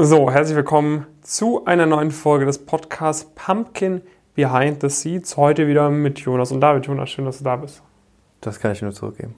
So, 0.00 0.30
herzlich 0.30 0.54
willkommen 0.54 1.06
zu 1.22 1.64
einer 1.64 1.84
neuen 1.84 2.12
Folge 2.12 2.46
des 2.46 2.64
Podcasts 2.64 3.32
Pumpkin 3.34 4.00
Behind 4.36 4.80
the 4.80 4.88
Seeds. 4.88 5.36
Heute 5.36 5.66
wieder 5.66 5.90
mit 5.90 6.20
Jonas 6.20 6.52
und 6.52 6.60
David. 6.60 6.86
Jonas, 6.86 7.10
schön, 7.10 7.24
dass 7.24 7.38
du 7.38 7.44
da 7.44 7.56
bist. 7.56 7.82
Das 8.40 8.60
kann 8.60 8.70
ich 8.70 8.80
nur 8.80 8.92
zurückgeben. 8.92 9.34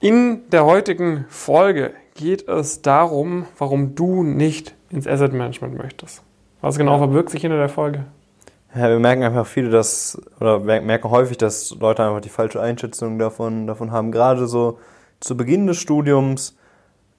In 0.00 0.40
der 0.50 0.64
heutigen 0.64 1.26
Folge 1.28 1.92
geht 2.16 2.48
es 2.48 2.82
darum, 2.82 3.46
warum 3.56 3.94
du 3.94 4.24
nicht 4.24 4.74
ins 4.90 5.06
Asset 5.06 5.32
Management 5.32 5.78
möchtest. 5.78 6.24
Was 6.60 6.76
genau 6.76 6.98
verbirgt 6.98 7.30
sich 7.30 7.42
hinter 7.42 7.58
der 7.58 7.68
Folge? 7.68 8.06
Ja, 8.74 8.88
wir 8.88 8.98
merken 8.98 9.22
einfach 9.22 9.46
viele, 9.46 9.70
dass, 9.70 10.20
oder 10.40 10.58
merken 10.58 11.08
häufig, 11.08 11.36
dass 11.36 11.70
Leute 11.78 12.02
einfach 12.02 12.20
die 12.20 12.30
falsche 12.30 12.60
Einschätzung 12.60 13.16
davon, 13.20 13.68
davon 13.68 13.92
haben. 13.92 14.10
Gerade 14.10 14.48
so 14.48 14.80
zu 15.20 15.36
Beginn 15.36 15.68
des 15.68 15.76
Studiums 15.76 16.56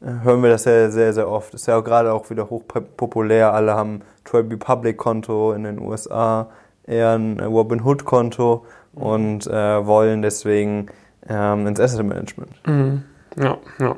hören 0.03 0.43
wir 0.43 0.49
das 0.49 0.65
ja 0.65 0.89
sehr, 0.89 1.13
sehr 1.13 1.29
oft. 1.29 1.53
Ist 1.53 1.67
ja 1.67 1.77
auch 1.77 1.83
gerade 1.83 2.13
auch 2.13 2.29
wieder 2.29 2.49
hochpopulär. 2.49 3.53
Alle 3.53 3.73
haben 3.73 4.01
Trade 4.25 4.49
Republic 4.51 4.97
Konto 4.97 5.53
in 5.53 5.63
den 5.63 5.79
USA, 5.79 6.49
eher 6.85 7.11
ein 7.11 7.39
Robinhood 7.39 8.05
Konto 8.05 8.65
und 8.93 9.47
äh, 9.47 9.85
wollen 9.85 10.21
deswegen 10.21 10.87
ähm, 11.27 11.67
ins 11.67 11.79
Asset 11.79 12.05
Management. 12.05 12.51
Mhm. 12.67 13.03
Ja, 13.37 13.57
ja. 13.79 13.95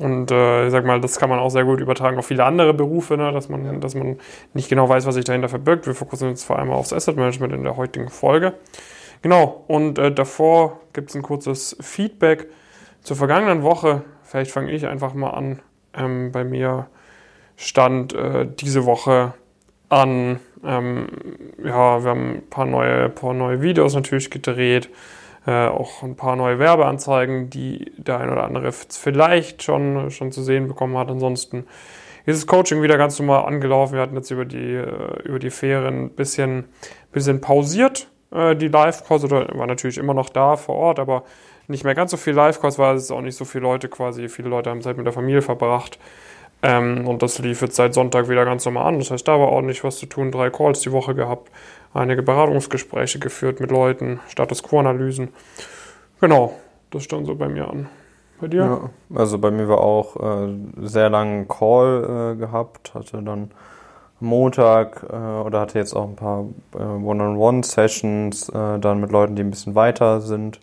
Und 0.00 0.30
äh, 0.30 0.66
ich 0.66 0.72
sag 0.72 0.84
mal, 0.84 1.00
das 1.00 1.18
kann 1.18 1.28
man 1.28 1.40
auch 1.40 1.50
sehr 1.50 1.64
gut 1.64 1.80
übertragen 1.80 2.18
auf 2.18 2.26
viele 2.26 2.44
andere 2.44 2.72
Berufe, 2.72 3.16
ne? 3.16 3.32
dass, 3.32 3.48
man, 3.48 3.64
ja. 3.64 3.72
dass 3.72 3.94
man 3.94 4.18
nicht 4.54 4.68
genau 4.68 4.88
weiß, 4.88 5.06
was 5.06 5.16
sich 5.16 5.24
dahinter 5.24 5.48
verbirgt. 5.48 5.86
Wir 5.86 5.94
fokussieren 5.94 6.30
uns 6.30 6.44
vor 6.44 6.58
allem 6.58 6.70
aufs 6.70 6.92
Asset 6.92 7.16
Management 7.16 7.52
in 7.52 7.64
der 7.64 7.76
heutigen 7.76 8.08
Folge. 8.08 8.54
Genau, 9.22 9.64
und 9.66 9.98
äh, 9.98 10.12
davor 10.12 10.80
gibt 10.92 11.10
es 11.10 11.16
ein 11.16 11.22
kurzes 11.22 11.76
Feedback 11.80 12.48
zur 13.02 13.16
vergangenen 13.16 13.62
Woche. 13.62 14.02
Vielleicht 14.28 14.50
fange 14.50 14.72
ich 14.72 14.86
einfach 14.86 15.14
mal 15.14 15.30
an. 15.30 15.60
Ähm, 15.94 16.32
bei 16.32 16.44
mir 16.44 16.88
stand 17.56 18.12
äh, 18.14 18.46
diese 18.46 18.84
Woche 18.84 19.34
an, 19.88 20.38
ähm, 20.64 21.08
ja, 21.62 22.02
wir 22.04 22.10
haben 22.10 22.34
ein 22.36 22.50
paar 22.50 22.66
neue, 22.66 23.08
paar 23.08 23.34
neue 23.34 23.62
Videos 23.62 23.94
natürlich 23.94 24.30
gedreht 24.30 24.90
äh, 25.48 25.66
auch 25.66 26.02
ein 26.02 26.14
paar 26.14 26.36
neue 26.36 26.58
Werbeanzeigen, 26.58 27.48
die 27.48 27.90
der 27.96 28.20
ein 28.20 28.28
oder 28.28 28.44
andere 28.44 28.70
vielleicht 28.70 29.62
schon, 29.62 30.10
schon 30.10 30.30
zu 30.30 30.42
sehen 30.42 30.68
bekommen 30.68 30.98
hat. 30.98 31.08
Ansonsten 31.08 31.64
ist 32.26 32.42
das 32.42 32.46
Coaching 32.46 32.82
wieder 32.82 32.98
ganz 32.98 33.18
normal 33.18 33.46
angelaufen. 33.46 33.94
Wir 33.94 34.02
hatten 34.02 34.14
jetzt 34.14 34.30
über 34.30 34.44
die, 34.44 34.74
äh, 34.74 35.22
über 35.24 35.38
die 35.38 35.48
Ferien 35.48 36.04
ein 36.04 36.10
bisschen, 36.10 36.66
bisschen 37.12 37.40
pausiert, 37.40 38.08
äh, 38.30 38.56
die 38.56 38.68
oder 38.68 39.48
war 39.58 39.66
natürlich 39.66 39.96
immer 39.96 40.12
noch 40.12 40.28
da 40.28 40.56
vor 40.56 40.74
Ort, 40.74 40.98
aber 40.98 41.24
nicht 41.68 41.84
mehr 41.84 41.94
ganz 41.94 42.10
so 42.10 42.16
viel 42.16 42.34
Live-Calls, 42.34 42.78
weil 42.78 42.96
es 42.96 43.10
auch 43.10 43.20
nicht 43.20 43.36
so 43.36 43.44
viele 43.44 43.62
Leute 43.62 43.88
quasi, 43.88 44.28
viele 44.28 44.48
Leute 44.48 44.70
haben 44.70 44.82
Zeit 44.82 44.96
mit 44.96 45.06
der 45.06 45.12
Familie 45.12 45.42
verbracht. 45.42 45.98
Ähm, 46.60 47.06
und 47.06 47.22
das 47.22 47.38
lief 47.38 47.62
jetzt 47.62 47.76
seit 47.76 47.94
Sonntag 47.94 48.28
wieder 48.28 48.44
ganz 48.44 48.64
normal 48.64 48.86
an. 48.86 48.98
Das 48.98 49.10
heißt, 49.10 49.28
da 49.28 49.38
war 49.38 49.48
ordentlich 49.48 49.84
was 49.84 49.98
zu 49.98 50.06
tun. 50.06 50.32
Drei 50.32 50.50
Calls 50.50 50.80
die 50.80 50.90
Woche 50.90 51.14
gehabt 51.14 51.50
einige 51.94 52.22
Beratungsgespräche 52.22 53.18
geführt 53.18 53.60
mit 53.60 53.70
Leuten, 53.70 54.20
Status 54.28 54.62
Quo-Analysen. 54.62 55.28
Genau, 56.20 56.54
das 56.90 57.04
stand 57.04 57.26
so 57.26 57.34
bei 57.34 57.48
mir 57.48 57.68
an. 57.68 57.88
Bei 58.40 58.48
dir? 58.48 58.60
Ja, 58.60 58.90
also 59.18 59.38
bei 59.38 59.50
mir 59.50 59.68
war 59.68 59.80
auch 59.80 60.16
äh, 60.16 60.48
sehr 60.82 61.10
langen 61.10 61.48
Call 61.48 62.34
äh, 62.34 62.38
gehabt, 62.38 62.94
hatte 62.94 63.20
dann 63.22 63.50
Montag 64.20 65.04
äh, 65.10 65.16
oder 65.16 65.60
hatte 65.60 65.78
jetzt 65.78 65.94
auch 65.94 66.08
ein 66.08 66.16
paar 66.16 66.44
äh, 66.74 66.82
One-on-One-Sessions 66.82 68.48
äh, 68.50 68.78
dann 68.78 69.00
mit 69.00 69.10
Leuten, 69.10 69.34
die 69.34 69.42
ein 69.42 69.50
bisschen 69.50 69.74
weiter 69.74 70.20
sind, 70.20 70.60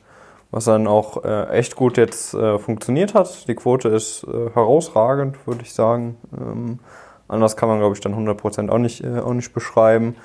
was 0.55 0.65
dann 0.65 0.87
auch 0.87 1.25
äh, 1.25 1.49
echt 1.49 1.75
gut 1.75 1.97
jetzt 1.97 2.31
funktioniert 2.31 3.13
hat. 3.13 3.47
Die 3.49 3.55
Quote 3.55 3.89
ist 3.89 4.25
herausragend, 4.53 5.45
würde 5.45 5.63
ich 5.63 5.73
sagen. 5.73 6.17
Ähm, 6.35 6.79
anders 7.27 7.57
kann 7.57 7.67
man, 7.67 7.79
glaube 7.79 7.93
ich, 7.93 7.99
dann 7.99 8.15
100% 8.15 8.69
auch 8.69 8.77
nicht, 8.77 9.05
auch 9.05 9.33
nicht 9.33 9.53
beschreiben 9.53 10.15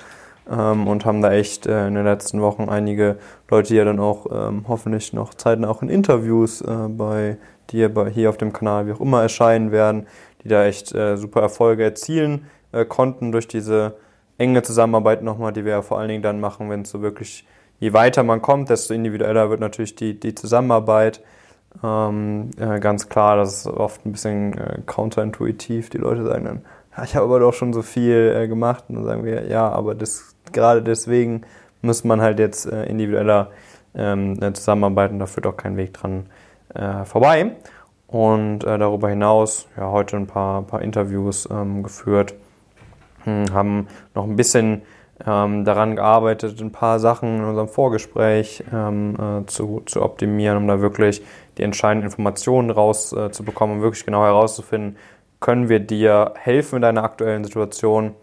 ähm, 0.49 0.87
und 0.87 1.05
haben 1.05 1.21
da 1.21 1.31
echt 1.31 1.65
äh, 1.65 1.87
in 1.87 1.95
den 1.95 2.05
letzten 2.05 2.41
Wochen 2.41 2.69
einige 2.69 3.17
Leute, 3.49 3.69
die 3.69 3.75
ja 3.75 3.85
dann 3.85 3.99
auch 3.99 4.27
ähm, 4.31 4.65
hoffentlich 4.67 5.13
noch 5.13 5.33
zeitnah 5.33 5.69
auch 5.69 5.81
in 5.81 5.89
Interviews 5.89 6.61
äh, 6.61 6.87
bei 6.89 7.37
dir 7.69 7.93
bei, 7.93 8.09
hier 8.09 8.29
auf 8.29 8.37
dem 8.37 8.53
Kanal, 8.53 8.87
wie 8.87 8.93
auch 8.93 9.01
immer, 9.01 9.21
erscheinen 9.21 9.71
werden, 9.71 10.07
die 10.43 10.49
da 10.49 10.65
echt 10.65 10.93
äh, 10.93 11.17
super 11.17 11.41
Erfolge 11.41 11.83
erzielen 11.83 12.47
äh, 12.71 12.85
konnten 12.85 13.31
durch 13.31 13.47
diese 13.47 13.95
enge 14.37 14.63
Zusammenarbeit 14.63 15.21
nochmal, 15.23 15.53
die 15.53 15.65
wir 15.65 15.73
ja 15.73 15.81
vor 15.81 15.99
allen 15.99 16.09
Dingen 16.09 16.23
dann 16.23 16.39
machen, 16.39 16.69
wenn 16.69 16.81
es 16.81 16.89
so 16.89 17.01
wirklich, 17.01 17.45
je 17.81 17.93
weiter 17.93 18.23
man 18.23 18.41
kommt, 18.41 18.69
desto 18.69 18.93
individueller 18.93 19.49
wird 19.49 19.59
natürlich 19.59 19.95
die, 19.95 20.17
die 20.17 20.35
Zusammenarbeit. 20.35 21.21
Ähm, 21.83 22.51
äh, 22.59 22.79
ganz 22.79 23.09
klar, 23.09 23.37
das 23.37 23.57
ist 23.57 23.67
oft 23.67 24.05
ein 24.05 24.11
bisschen 24.11 24.57
äh, 24.57 24.81
counterintuitiv. 24.85 25.89
Die 25.89 25.97
Leute 25.97 26.23
sagen 26.23 26.45
dann, 26.45 26.61
ja, 26.95 27.03
ich 27.03 27.15
habe 27.15 27.25
aber 27.25 27.39
doch 27.39 27.53
schon 27.53 27.73
so 27.73 27.81
viel 27.81 28.35
äh, 28.37 28.47
gemacht. 28.47 28.85
Und 28.87 28.95
dann 28.95 29.05
sagen 29.05 29.25
wir, 29.25 29.47
ja, 29.47 29.67
aber 29.67 29.95
das, 29.95 30.35
gerade 30.51 30.83
deswegen 30.83 31.41
muss 31.81 32.03
man 32.03 32.21
halt 32.21 32.37
jetzt 32.37 32.67
äh, 32.67 32.85
individueller 32.85 33.49
ähm, 33.95 34.37
äh, 34.41 34.53
zusammenarbeiten. 34.53 35.17
Da 35.17 35.25
führt 35.25 35.47
auch 35.47 35.57
kein 35.57 35.75
Weg 35.75 35.93
dran 35.93 36.27
äh, 36.75 37.03
vorbei. 37.03 37.55
Und 38.05 38.59
darüber 38.59 39.07
hinaus, 39.07 39.69
ja, 39.77 39.89
heute 39.89 40.17
ein 40.17 40.27
paar, 40.27 40.63
paar 40.63 40.81
Interviews 40.81 41.47
ähm, 41.49 41.81
geführt, 41.81 42.33
hm, 43.23 43.45
haben 43.53 43.87
noch 44.13 44.25
ein 44.25 44.35
bisschen 44.35 44.81
ähm, 45.25 45.65
daran 45.65 45.95
gearbeitet, 45.95 46.61
ein 46.61 46.71
paar 46.71 46.99
Sachen 46.99 47.37
in 47.39 47.43
unserem 47.43 47.67
Vorgespräch 47.67 48.63
ähm, 48.73 49.15
äh, 49.15 49.45
zu, 49.45 49.81
zu 49.85 50.01
optimieren, 50.01 50.57
um 50.57 50.67
da 50.67 50.81
wirklich 50.81 51.21
die 51.57 51.63
entscheidenden 51.63 52.05
Informationen 52.05 52.71
rauszubekommen, 52.71 53.77
um 53.77 53.81
wirklich 53.81 54.05
genau 54.05 54.23
herauszufinden, 54.23 54.97
können 55.39 55.69
wir 55.69 55.79
dir 55.79 56.33
helfen 56.37 56.77
in 56.77 56.81
deiner 56.83 57.03
aktuellen 57.03 57.43
Situation, 57.43 58.13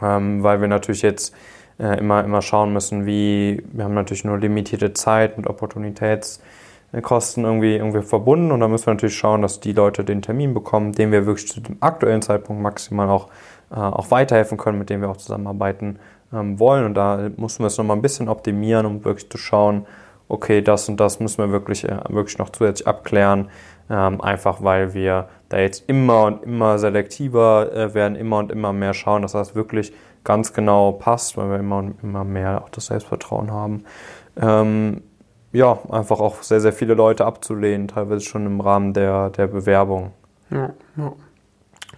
ähm, 0.00 0.42
weil 0.42 0.60
wir 0.60 0.68
natürlich 0.68 1.02
jetzt 1.02 1.34
äh, 1.78 1.98
immer, 1.98 2.24
immer 2.24 2.42
schauen 2.42 2.72
müssen, 2.72 3.06
wie, 3.06 3.62
wir 3.72 3.84
haben 3.84 3.94
natürlich 3.94 4.24
nur 4.24 4.38
limitierte 4.38 4.92
Zeit 4.94 5.36
mit 5.36 5.46
Opportunitätskosten 5.46 7.44
irgendwie, 7.44 7.76
irgendwie 7.76 8.02
verbunden. 8.02 8.52
Und 8.52 8.60
da 8.60 8.68
müssen 8.68 8.86
wir 8.86 8.94
natürlich 8.94 9.16
schauen, 9.16 9.42
dass 9.42 9.60
die 9.60 9.72
Leute 9.72 10.04
den 10.04 10.22
Termin 10.22 10.54
bekommen, 10.54 10.92
den 10.92 11.10
wir 11.12 11.26
wirklich 11.26 11.48
zu 11.48 11.60
dem 11.60 11.76
aktuellen 11.80 12.22
Zeitpunkt 12.22 12.62
maximal 12.62 13.08
auch, 13.08 13.26
äh, 13.26 13.30
auch 13.76 14.10
weiterhelfen 14.10 14.58
können, 14.58 14.78
mit 14.78 14.90
dem 14.90 15.00
wir 15.00 15.10
auch 15.10 15.16
zusammenarbeiten 15.16 15.98
ähm, 16.32 16.58
wollen 16.58 16.84
und 16.84 16.94
da 16.94 17.30
müssen 17.36 17.60
wir 17.60 17.66
es 17.66 17.78
nochmal 17.78 17.96
ein 17.96 18.02
bisschen 18.02 18.28
optimieren, 18.28 18.86
um 18.86 19.04
wirklich 19.04 19.30
zu 19.30 19.38
schauen, 19.38 19.86
okay, 20.28 20.62
das 20.62 20.88
und 20.88 20.98
das 20.98 21.20
müssen 21.20 21.38
wir 21.38 21.52
wirklich, 21.52 21.84
äh, 21.84 21.98
wirklich 22.08 22.38
noch 22.38 22.50
zusätzlich 22.50 22.86
abklären, 22.86 23.50
ähm, 23.90 24.20
einfach 24.20 24.62
weil 24.62 24.94
wir 24.94 25.28
da 25.48 25.58
jetzt 25.58 25.88
immer 25.88 26.24
und 26.24 26.42
immer 26.44 26.78
selektiver 26.78 27.70
äh, 27.72 27.94
werden, 27.94 28.16
immer 28.16 28.38
und 28.38 28.50
immer 28.50 28.72
mehr 28.72 28.94
schauen, 28.94 29.22
dass 29.22 29.32
das 29.32 29.54
wirklich 29.54 29.92
ganz 30.24 30.54
genau 30.54 30.92
passt, 30.92 31.36
weil 31.36 31.50
wir 31.50 31.58
immer 31.58 31.78
und 31.78 32.02
immer 32.02 32.24
mehr 32.24 32.62
auch 32.64 32.70
das 32.70 32.86
Selbstvertrauen 32.86 33.50
haben. 33.50 33.84
Ähm, 34.40 35.02
ja, 35.52 35.78
einfach 35.90 36.20
auch 36.20 36.42
sehr, 36.42 36.60
sehr 36.60 36.72
viele 36.72 36.94
Leute 36.94 37.26
abzulehnen, 37.26 37.88
teilweise 37.88 38.24
schon 38.24 38.46
im 38.46 38.60
Rahmen 38.60 38.94
der, 38.94 39.28
der 39.30 39.48
Bewerbung. 39.48 40.12
Ja, 40.50 40.70
ja. 40.96 41.12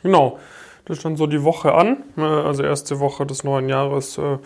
Genau. 0.02 0.38
Das 0.86 0.98
stand 0.98 1.16
so 1.16 1.26
die 1.26 1.42
Woche 1.42 1.74
an, 1.74 1.98
äh, 2.16 2.22
also 2.22 2.62
erste 2.62 3.00
Woche 3.00 3.24
des 3.26 3.44
neuen 3.44 3.68
Jahres, 3.68 4.18
äh, 4.18 4.38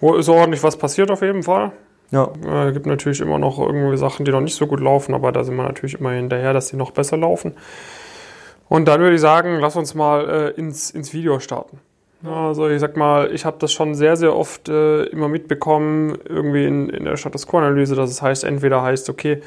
wo 0.00 0.14
ist 0.14 0.28
ordentlich 0.28 0.62
was 0.62 0.76
passiert 0.76 1.10
auf 1.10 1.22
jeden 1.22 1.42
Fall. 1.42 1.72
Ja. 2.10 2.30
Es 2.42 2.70
äh, 2.70 2.72
gibt 2.72 2.86
natürlich 2.86 3.20
immer 3.20 3.38
noch 3.38 3.58
irgendwie 3.58 3.96
Sachen, 3.96 4.24
die 4.24 4.32
noch 4.32 4.40
nicht 4.40 4.56
so 4.56 4.66
gut 4.66 4.80
laufen, 4.80 5.14
aber 5.14 5.32
da 5.32 5.44
sind 5.44 5.56
wir 5.56 5.62
natürlich 5.62 5.98
immer 6.00 6.12
hinterher, 6.12 6.52
dass 6.52 6.68
sie 6.68 6.76
noch 6.76 6.90
besser 6.90 7.16
laufen. 7.16 7.54
Und 8.68 8.86
dann 8.86 9.00
würde 9.00 9.14
ich 9.14 9.20
sagen, 9.20 9.58
lass 9.60 9.76
uns 9.76 9.94
mal 9.94 10.28
äh, 10.28 10.60
ins, 10.60 10.90
ins 10.90 11.12
Video 11.12 11.38
starten. 11.38 11.78
Also 12.24 12.68
ich 12.68 12.80
sag 12.80 12.96
mal, 12.96 13.30
ich 13.32 13.44
habe 13.44 13.58
das 13.58 13.72
schon 13.72 13.94
sehr, 13.94 14.16
sehr 14.16 14.34
oft 14.34 14.68
äh, 14.70 15.04
immer 15.04 15.28
mitbekommen, 15.28 16.16
irgendwie 16.26 16.64
in, 16.64 16.88
in 16.88 17.04
der 17.04 17.18
Status 17.18 17.46
Quo-Analyse, 17.46 17.94
dass 17.94 18.10
es 18.10 18.22
heißt, 18.22 18.44
entweder 18.44 18.82
heißt, 18.82 19.10
okay, 19.10 19.42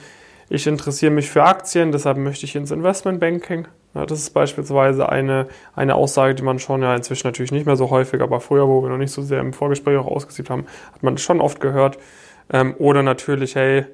ich 0.49 0.65
interessiere 0.67 1.11
mich 1.11 1.29
für 1.29 1.43
Aktien, 1.43 1.91
deshalb 1.91 2.17
möchte 2.17 2.45
ich 2.45 2.55
ins 2.55 2.71
Investmentbanking. 2.71 3.67
Ja, 3.93 4.05
das 4.05 4.19
ist 4.19 4.29
beispielsweise 4.29 5.09
eine, 5.09 5.47
eine 5.75 5.95
Aussage, 5.95 6.35
die 6.35 6.43
man 6.43 6.59
schon 6.59 6.83
ja 6.83 6.95
inzwischen 6.95 7.27
natürlich 7.27 7.51
nicht 7.51 7.65
mehr 7.65 7.75
so 7.75 7.89
häufig, 7.89 8.21
aber 8.21 8.39
früher, 8.39 8.67
wo 8.67 8.83
wir 8.83 8.89
noch 8.89 8.97
nicht 8.97 9.11
so 9.11 9.21
sehr 9.21 9.39
im 9.39 9.53
Vorgespräch 9.53 9.97
auch 9.97 10.07
ausgesiebt 10.07 10.49
haben, 10.49 10.65
hat 10.93 11.03
man 11.03 11.17
schon 11.17 11.41
oft 11.41 11.59
gehört. 11.59 11.97
Ähm, 12.51 12.75
oder 12.77 13.03
natürlich, 13.03 13.55
hey, 13.55 13.85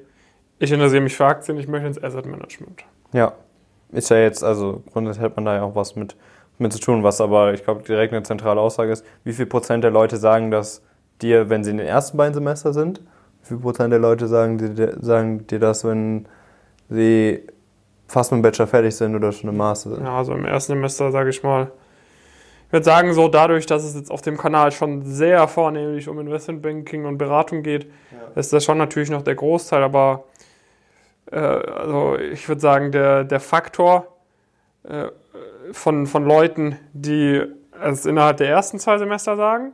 ich 0.58 0.70
interessiere 0.70 1.00
mich 1.00 1.16
für 1.16 1.24
Aktien, 1.24 1.58
ich 1.58 1.66
möchte 1.66 1.88
ins 1.88 2.02
Asset 2.02 2.26
Management. 2.26 2.84
Ja, 3.12 3.32
ist 3.92 4.10
ja 4.10 4.18
jetzt, 4.18 4.44
also 4.44 4.82
grundsätzlich 4.92 5.24
hat 5.24 5.36
man 5.36 5.44
da 5.44 5.56
ja 5.56 5.62
auch 5.62 5.74
was 5.74 5.96
mit, 5.96 6.16
mit 6.58 6.72
zu 6.72 6.78
tun, 6.78 7.02
was 7.02 7.20
aber, 7.20 7.54
ich 7.54 7.64
glaube, 7.64 7.82
direkt 7.82 8.12
eine 8.12 8.22
zentrale 8.22 8.60
Aussage 8.60 8.92
ist, 8.92 9.04
wie 9.24 9.32
viel 9.32 9.46
Prozent 9.46 9.82
der 9.82 9.90
Leute 9.90 10.16
sagen 10.16 10.50
das 10.50 10.82
dir, 11.22 11.48
wenn 11.50 11.64
sie 11.64 11.70
in 11.70 11.78
den 11.78 11.86
ersten 11.86 12.16
beiden 12.16 12.34
Semester 12.34 12.72
sind? 12.72 13.00
Wie 13.42 13.48
viel 13.48 13.58
Prozent 13.58 13.92
der 13.92 14.00
Leute 14.00 14.28
sagen 14.28 14.58
dir, 14.58 14.96
sagen 15.00 15.46
dir 15.46 15.58
das, 15.58 15.84
wenn 15.84 16.26
sie 16.88 17.42
fast 18.06 18.32
mit 18.32 18.38
dem 18.38 18.42
Bachelor 18.42 18.66
fertig 18.66 18.94
sind 18.94 19.14
oder 19.14 19.32
schon 19.32 19.50
im 19.50 19.56
Master 19.56 19.90
sind? 19.90 20.04
Ja, 20.04 20.18
also 20.18 20.32
im 20.32 20.44
ersten 20.44 20.74
Semester, 20.74 21.10
sage 21.10 21.30
ich 21.30 21.42
mal, 21.42 21.70
ich 22.66 22.72
würde 22.72 22.84
sagen, 22.84 23.12
so 23.12 23.28
dadurch, 23.28 23.66
dass 23.66 23.84
es 23.84 23.94
jetzt 23.94 24.10
auf 24.10 24.22
dem 24.22 24.36
Kanal 24.36 24.72
schon 24.72 25.02
sehr 25.02 25.46
vornehmlich 25.46 26.08
um 26.08 26.18
Investmentbanking 26.18 27.04
und 27.04 27.18
Beratung 27.18 27.62
geht, 27.62 27.84
ja. 27.84 28.40
ist 28.40 28.52
das 28.52 28.64
schon 28.64 28.78
natürlich 28.78 29.10
noch 29.10 29.22
der 29.22 29.36
Großteil, 29.36 29.82
aber 29.82 30.24
äh, 31.30 31.38
also 31.38 32.18
ich 32.18 32.48
würde 32.48 32.60
sagen, 32.60 32.90
der, 32.90 33.24
der 33.24 33.40
Faktor, 33.40 34.08
äh, 34.82 35.08
von, 35.72 36.06
von 36.06 36.24
Leuten, 36.24 36.78
die 36.92 37.42
es 37.82 38.06
innerhalb 38.06 38.36
der 38.36 38.48
ersten 38.48 38.78
zwei 38.78 38.98
Semester 38.98 39.36
sagen, 39.36 39.72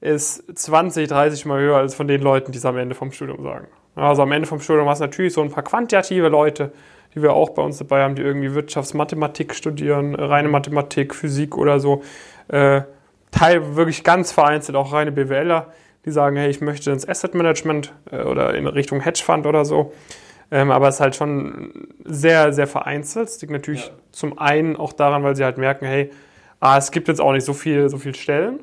ist 0.00 0.44
20, 0.56 1.08
30 1.08 1.44
Mal 1.46 1.60
höher 1.60 1.76
als 1.76 1.94
von 1.94 2.08
den 2.08 2.22
Leuten, 2.22 2.52
die 2.52 2.58
es 2.58 2.64
am 2.64 2.76
Ende 2.76 2.94
vom 2.94 3.12
Studium 3.12 3.42
sagen. 3.42 3.68
Also 3.98 4.22
am 4.22 4.32
Ende 4.32 4.46
vom 4.46 4.60
Studium 4.60 4.88
hast 4.88 5.00
du 5.00 5.04
natürlich 5.04 5.32
so 5.32 5.42
ein 5.42 5.50
paar 5.50 5.64
quantitative 5.64 6.28
Leute, 6.28 6.72
die 7.14 7.22
wir 7.22 7.32
auch 7.32 7.50
bei 7.50 7.62
uns 7.62 7.78
dabei 7.78 8.02
haben, 8.02 8.14
die 8.14 8.22
irgendwie 8.22 8.54
Wirtschaftsmathematik 8.54 9.54
studieren, 9.54 10.14
reine 10.14 10.48
Mathematik, 10.48 11.14
Physik 11.14 11.56
oder 11.56 11.80
so. 11.80 12.02
Äh, 12.48 12.82
Teil 13.30 13.76
wirklich 13.76 14.04
ganz 14.04 14.32
vereinzelt 14.32 14.76
auch 14.76 14.92
reine 14.92 15.12
BWLer, 15.12 15.66
die 16.04 16.10
sagen, 16.10 16.36
hey, 16.36 16.48
ich 16.48 16.60
möchte 16.60 16.90
ins 16.90 17.06
Asset 17.06 17.34
Management 17.34 17.92
äh, 18.10 18.22
oder 18.22 18.54
in 18.54 18.66
Richtung 18.66 19.00
Hedgefonds 19.00 19.46
oder 19.46 19.64
so. 19.64 19.92
Ähm, 20.50 20.70
aber 20.70 20.88
es 20.88 20.96
ist 20.96 21.00
halt 21.00 21.14
schon 21.14 21.88
sehr, 22.04 22.52
sehr 22.52 22.66
vereinzelt. 22.66 23.28
Es 23.28 23.40
liegt 23.40 23.52
natürlich 23.52 23.86
ja. 23.86 23.92
zum 24.12 24.38
einen 24.38 24.76
auch 24.76 24.92
daran, 24.92 25.22
weil 25.22 25.36
sie 25.36 25.44
halt 25.44 25.58
merken, 25.58 25.84
hey, 25.84 26.10
A, 26.60 26.78
es 26.78 26.90
gibt 26.90 27.08
jetzt 27.08 27.20
auch 27.20 27.32
nicht 27.32 27.44
so 27.44 27.52
viel, 27.52 27.88
so 27.88 27.98
viel 27.98 28.14
Stellen. 28.14 28.60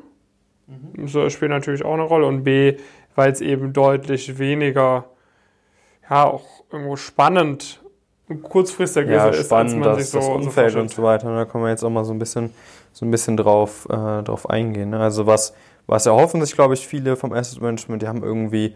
Mhm. 0.67 1.07
Das 1.11 1.33
spielt 1.33 1.51
natürlich 1.51 1.85
auch 1.85 1.93
eine 1.93 2.03
Rolle. 2.03 2.25
Und 2.25 2.43
B, 2.43 2.77
weil 3.13 3.31
es 3.31 3.39
eben 3.41 3.71
deutlich 3.71 4.39
weniger, 4.39 5.05
ja, 6.09 6.25
auch 6.25 6.45
irgendwo 6.71 6.95
spannend 6.95 7.81
und 8.27 8.41
kurzfristiger 8.41 9.11
ja, 9.11 9.27
ist, 9.27 9.45
spannend, 9.45 9.85
als 9.85 9.85
man 9.85 9.99
sich 9.99 10.09
so 10.09 10.17
das 10.19 10.27
Umfeld 10.27 10.73
so 10.73 10.79
und 10.79 10.91
so 10.91 11.03
weiter. 11.03 11.35
Da 11.35 11.45
kann 11.45 11.61
man 11.61 11.69
jetzt 11.69 11.83
auch 11.83 11.89
mal 11.89 12.05
so 12.05 12.13
ein 12.13 12.19
bisschen, 12.19 12.51
so 12.91 13.05
ein 13.05 13.11
bisschen 13.11 13.37
drauf, 13.37 13.87
äh, 13.89 14.23
drauf 14.23 14.49
eingehen. 14.49 14.91
Ne? 14.91 14.99
Also 14.99 15.25
was, 15.25 15.53
was 15.87 16.05
erhoffen 16.05 16.43
sich, 16.43 16.55
glaube 16.55 16.73
ich, 16.73 16.87
viele 16.87 17.15
vom 17.15 17.33
Asset 17.33 17.61
Management, 17.61 18.01
die 18.01 18.07
haben 18.07 18.23
irgendwie 18.23 18.75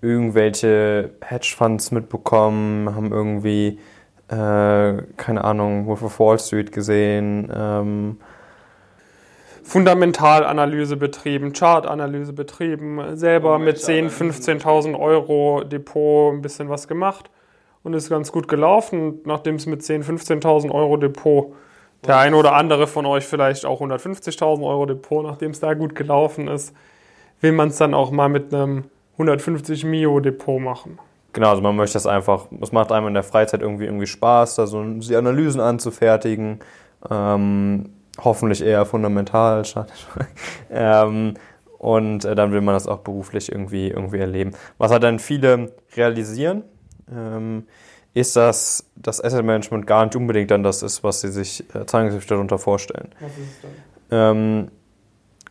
irgendwelche 0.00 1.10
Hedgefonds 1.22 1.90
mitbekommen, 1.90 2.94
haben 2.94 3.12
irgendwie, 3.12 3.78
äh, 4.28 5.02
keine 5.16 5.44
Ahnung, 5.44 5.86
Wolf 5.86 6.02
of 6.02 6.20
Wall 6.20 6.38
Street 6.38 6.72
gesehen, 6.72 7.52
ähm, 7.54 8.18
Fundamentalanalyse 9.68 10.96
betrieben, 10.96 11.52
Chartanalyse 11.52 12.32
betrieben, 12.32 13.18
selber 13.18 13.58
mit 13.58 13.76
10.000, 13.76 14.62
15.000 14.62 14.98
Euro 14.98 15.62
Depot 15.62 16.32
ein 16.32 16.40
bisschen 16.40 16.70
was 16.70 16.88
gemacht 16.88 17.28
und 17.82 17.92
ist 17.92 18.08
ganz 18.08 18.32
gut 18.32 18.48
gelaufen. 18.48 19.20
Nachdem 19.26 19.56
es 19.56 19.66
mit 19.66 19.82
10.000, 19.82 20.40
15.000 20.40 20.70
Euro 20.70 20.96
Depot 20.96 21.52
der 22.06 22.16
ein 22.16 22.32
oder 22.32 22.54
andere 22.54 22.86
von 22.86 23.04
euch 23.04 23.26
vielleicht 23.26 23.66
auch 23.66 23.82
150.000 23.82 24.66
Euro 24.66 24.86
Depot, 24.86 25.22
nachdem 25.22 25.50
es 25.50 25.60
da 25.60 25.74
gut 25.74 25.94
gelaufen 25.94 26.48
ist, 26.48 26.74
will 27.42 27.52
man 27.52 27.68
es 27.68 27.76
dann 27.76 27.92
auch 27.92 28.10
mal 28.10 28.30
mit 28.30 28.54
einem 28.54 28.84
150 29.14 29.84
Mio 29.84 30.20
Depot 30.20 30.62
machen. 30.62 30.98
Genau, 31.34 31.50
also 31.50 31.60
man 31.60 31.76
möchte 31.76 31.94
das 31.94 32.06
einfach, 32.06 32.46
es 32.62 32.72
macht 32.72 32.90
einem 32.90 33.08
in 33.08 33.14
der 33.14 33.22
Freizeit 33.22 33.60
irgendwie, 33.60 33.84
irgendwie 33.84 34.06
Spaß, 34.06 34.54
da 34.54 34.66
so 34.66 34.82
die 34.82 35.14
Analysen 35.14 35.60
anzufertigen. 35.60 36.60
Ähm, 37.10 37.90
hoffentlich 38.22 38.62
eher 38.62 38.84
fundamental. 38.86 39.62
ähm, 40.70 41.34
und 41.78 42.24
äh, 42.24 42.34
dann 42.34 42.52
will 42.52 42.60
man 42.60 42.74
das 42.74 42.86
auch 42.86 42.98
beruflich 42.98 43.52
irgendwie, 43.52 43.88
irgendwie 43.88 44.18
erleben. 44.18 44.52
Was 44.78 44.90
halt 44.90 45.04
dann 45.04 45.18
viele 45.18 45.72
realisieren, 45.96 46.64
ähm, 47.10 47.66
ist, 48.14 48.36
dass 48.36 48.84
das 48.96 49.22
Asset 49.22 49.44
Management 49.44 49.86
gar 49.86 50.04
nicht 50.04 50.16
unbedingt 50.16 50.50
dann 50.50 50.62
das 50.62 50.82
ist, 50.82 51.04
was 51.04 51.20
sie 51.20 51.28
sich 51.28 51.64
äh, 51.74 51.84
darunter 51.84 52.58
vorstellen. 52.58 53.10
Was 53.20 53.32
ist 53.32 53.38
es 53.38 53.60
dann? 53.62 54.36
Ähm, 54.36 54.70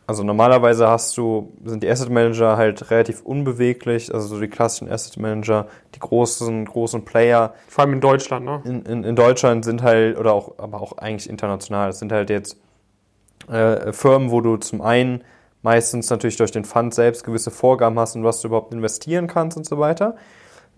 also 0.08 0.24
normalerweise 0.24 0.88
hast 0.88 1.18
du, 1.18 1.52
sind 1.66 1.82
die 1.82 1.90
Asset 1.90 2.08
Manager 2.08 2.56
halt 2.56 2.90
relativ 2.90 3.20
unbeweglich, 3.20 4.12
also 4.14 4.26
so 4.26 4.40
die 4.40 4.48
klassischen 4.48 4.90
Asset 4.90 5.18
Manager, 5.18 5.66
die 5.94 5.98
großen, 5.98 6.64
großen 6.64 7.04
Player. 7.04 7.52
Vor 7.68 7.84
allem 7.84 7.92
in 7.92 8.00
Deutschland, 8.00 8.46
ne? 8.46 8.62
In, 8.64 8.86
in, 8.86 9.04
in 9.04 9.14
Deutschland 9.16 9.66
sind 9.66 9.82
halt, 9.82 10.18
oder 10.18 10.32
auch, 10.32 10.54
aber 10.56 10.80
auch 10.80 10.96
eigentlich 10.96 11.28
international, 11.28 11.90
es 11.90 11.98
sind 11.98 12.10
halt 12.10 12.30
jetzt 12.30 12.56
äh, 13.50 13.92
Firmen, 13.92 14.30
wo 14.30 14.40
du 14.40 14.56
zum 14.56 14.80
einen 14.80 15.24
meistens 15.60 16.08
natürlich 16.08 16.38
durch 16.38 16.52
den 16.52 16.64
Fund 16.64 16.94
selbst 16.94 17.22
gewisse 17.22 17.50
Vorgaben 17.50 17.98
hast 17.98 18.16
und 18.16 18.24
was 18.24 18.40
du 18.40 18.48
überhaupt 18.48 18.72
investieren 18.72 19.26
kannst 19.26 19.58
und 19.58 19.66
so 19.66 19.78
weiter. 19.78 20.16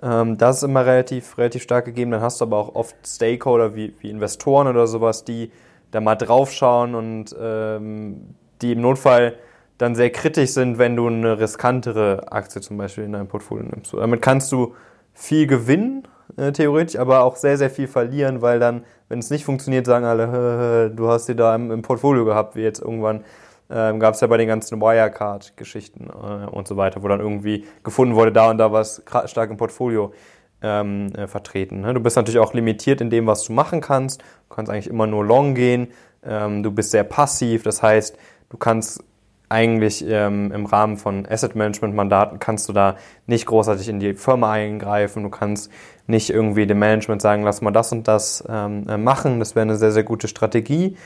Ähm, 0.03 0.39
das 0.39 0.57
ist 0.57 0.63
immer 0.65 0.85
relativ, 0.87 1.39
relativ 1.39 1.63
stark 1.63 1.85
gegeben. 1.85 2.11
Dann 2.11 2.21
hast 2.21 2.41
du 2.41 2.47
aber 2.47 2.57
auch 2.57 2.75
oft 2.75 2.97
Stakeholder 3.07 3.77
wie, 3.77 3.95
wie 4.01 4.11
Investoren 4.11 4.67
oder 4.67 4.89
sowas, 4.89 5.23
die 5.23 5.53
da 5.93 6.01
mal 6.01 6.17
draufschauen 6.17 6.97
und 6.97 7.37
ähm, 7.41 8.35
die 8.63 8.73
im 8.73 8.81
Notfall 8.81 9.35
dann 9.79 9.95
sehr 9.95 10.11
kritisch 10.11 10.51
sind, 10.51 10.79
wenn 10.79 10.97
du 10.97 11.07
eine 11.07 11.39
riskantere 11.39 12.31
Aktie 12.31 12.61
zum 12.61 12.77
Beispiel 12.77 13.05
in 13.05 13.13
deinem 13.13 13.29
Portfolio 13.29 13.65
nimmst. 13.65 13.95
Damit 13.95 14.21
kannst 14.21 14.53
du 14.53 14.75
viel 15.15 15.47
gewinnen, 15.47 16.07
äh, 16.37 16.53
theoretisch, 16.53 16.99
aber 16.99 17.25
auch 17.25 17.37
sehr, 17.37 17.57
sehr 17.57 17.71
viel 17.71 17.89
verlieren, 17.89 18.43
weil 18.43 18.61
dann, 18.61 18.85
wenn 19.09 19.19
es 19.19 19.31
nicht 19.31 19.45
funktioniert, 19.45 19.87
sagen 19.87 20.05
alle, 20.05 20.91
du 20.91 21.09
hast 21.09 21.27
die 21.29 21.35
da 21.35 21.55
im, 21.55 21.71
im 21.71 21.83
Portfolio 21.83 22.25
gehabt, 22.25 22.57
wie 22.57 22.63
jetzt 22.63 22.81
irgendwann 22.81 23.25
ähm, 23.71 24.01
gab 24.01 24.15
es 24.15 24.21
ja 24.21 24.27
bei 24.27 24.37
den 24.37 24.49
ganzen 24.49 24.81
Wirecard-Geschichten 24.81 26.09
äh, 26.09 26.47
und 26.47 26.67
so 26.67 26.77
weiter, 26.77 27.03
wo 27.03 27.09
dann 27.09 27.21
irgendwie 27.21 27.67
gefunden 27.85 28.17
wurde, 28.17 28.33
da 28.33 28.51
und 28.51 28.59
da 28.59 28.73
was 28.73 29.03
stark 29.27 29.51
im 29.51 29.57
Portfolio 29.57 30.13
ähm, 30.61 31.13
äh, 31.15 31.27
vertreten. 31.27 31.81
Ne? 31.81 31.95
Du 31.95 32.01
bist 32.01 32.17
natürlich 32.17 32.41
auch 32.41 32.53
limitiert 32.53 33.01
in 33.01 33.11
dem, 33.11 33.27
was 33.27 33.45
du 33.45 33.53
machen 33.53 33.81
kannst. 33.81 34.23
Du 34.49 34.55
kannst 34.55 34.71
eigentlich 34.71 34.89
immer 34.89 35.07
nur 35.07 35.25
long 35.25 35.55
gehen. 35.55 35.89
Ähm, 36.25 36.63
du 36.63 36.73
bist 36.73 36.91
sehr 36.91 37.05
passiv, 37.05 37.63
das 37.63 37.83
heißt, 37.83 38.19
Du 38.51 38.59
kannst 38.59 39.03
eigentlich 39.49 40.05
ähm, 40.07 40.53
im 40.53 40.65
Rahmen 40.65 40.97
von 40.97 41.27
Asset 41.27 41.57
Management 41.57 41.95
Mandaten 41.95 42.39
kannst 42.39 42.69
du 42.69 42.73
da 42.73 42.97
nicht 43.27 43.47
großartig 43.47 43.89
in 43.89 43.99
die 43.99 44.15
Firma 44.15 44.53
eingreifen. 44.53 45.25
Du 45.25 45.29
kannst 45.29 45.71
nicht 46.07 46.31
irgendwie 46.31 46.67
dem 46.67 46.79
Management 46.79 47.21
sagen, 47.21 47.43
lass 47.43 47.61
mal 47.61 47.73
das 47.73 47.91
und 47.91 48.07
das 48.07 48.45
ähm, 48.49 48.89
äh, 48.89 48.97
machen. 48.97 49.41
Das 49.41 49.57
wäre 49.57 49.63
eine 49.63 49.77
sehr, 49.77 49.91
sehr 49.91 50.05
gute 50.05 50.29
Strategie. 50.29 50.97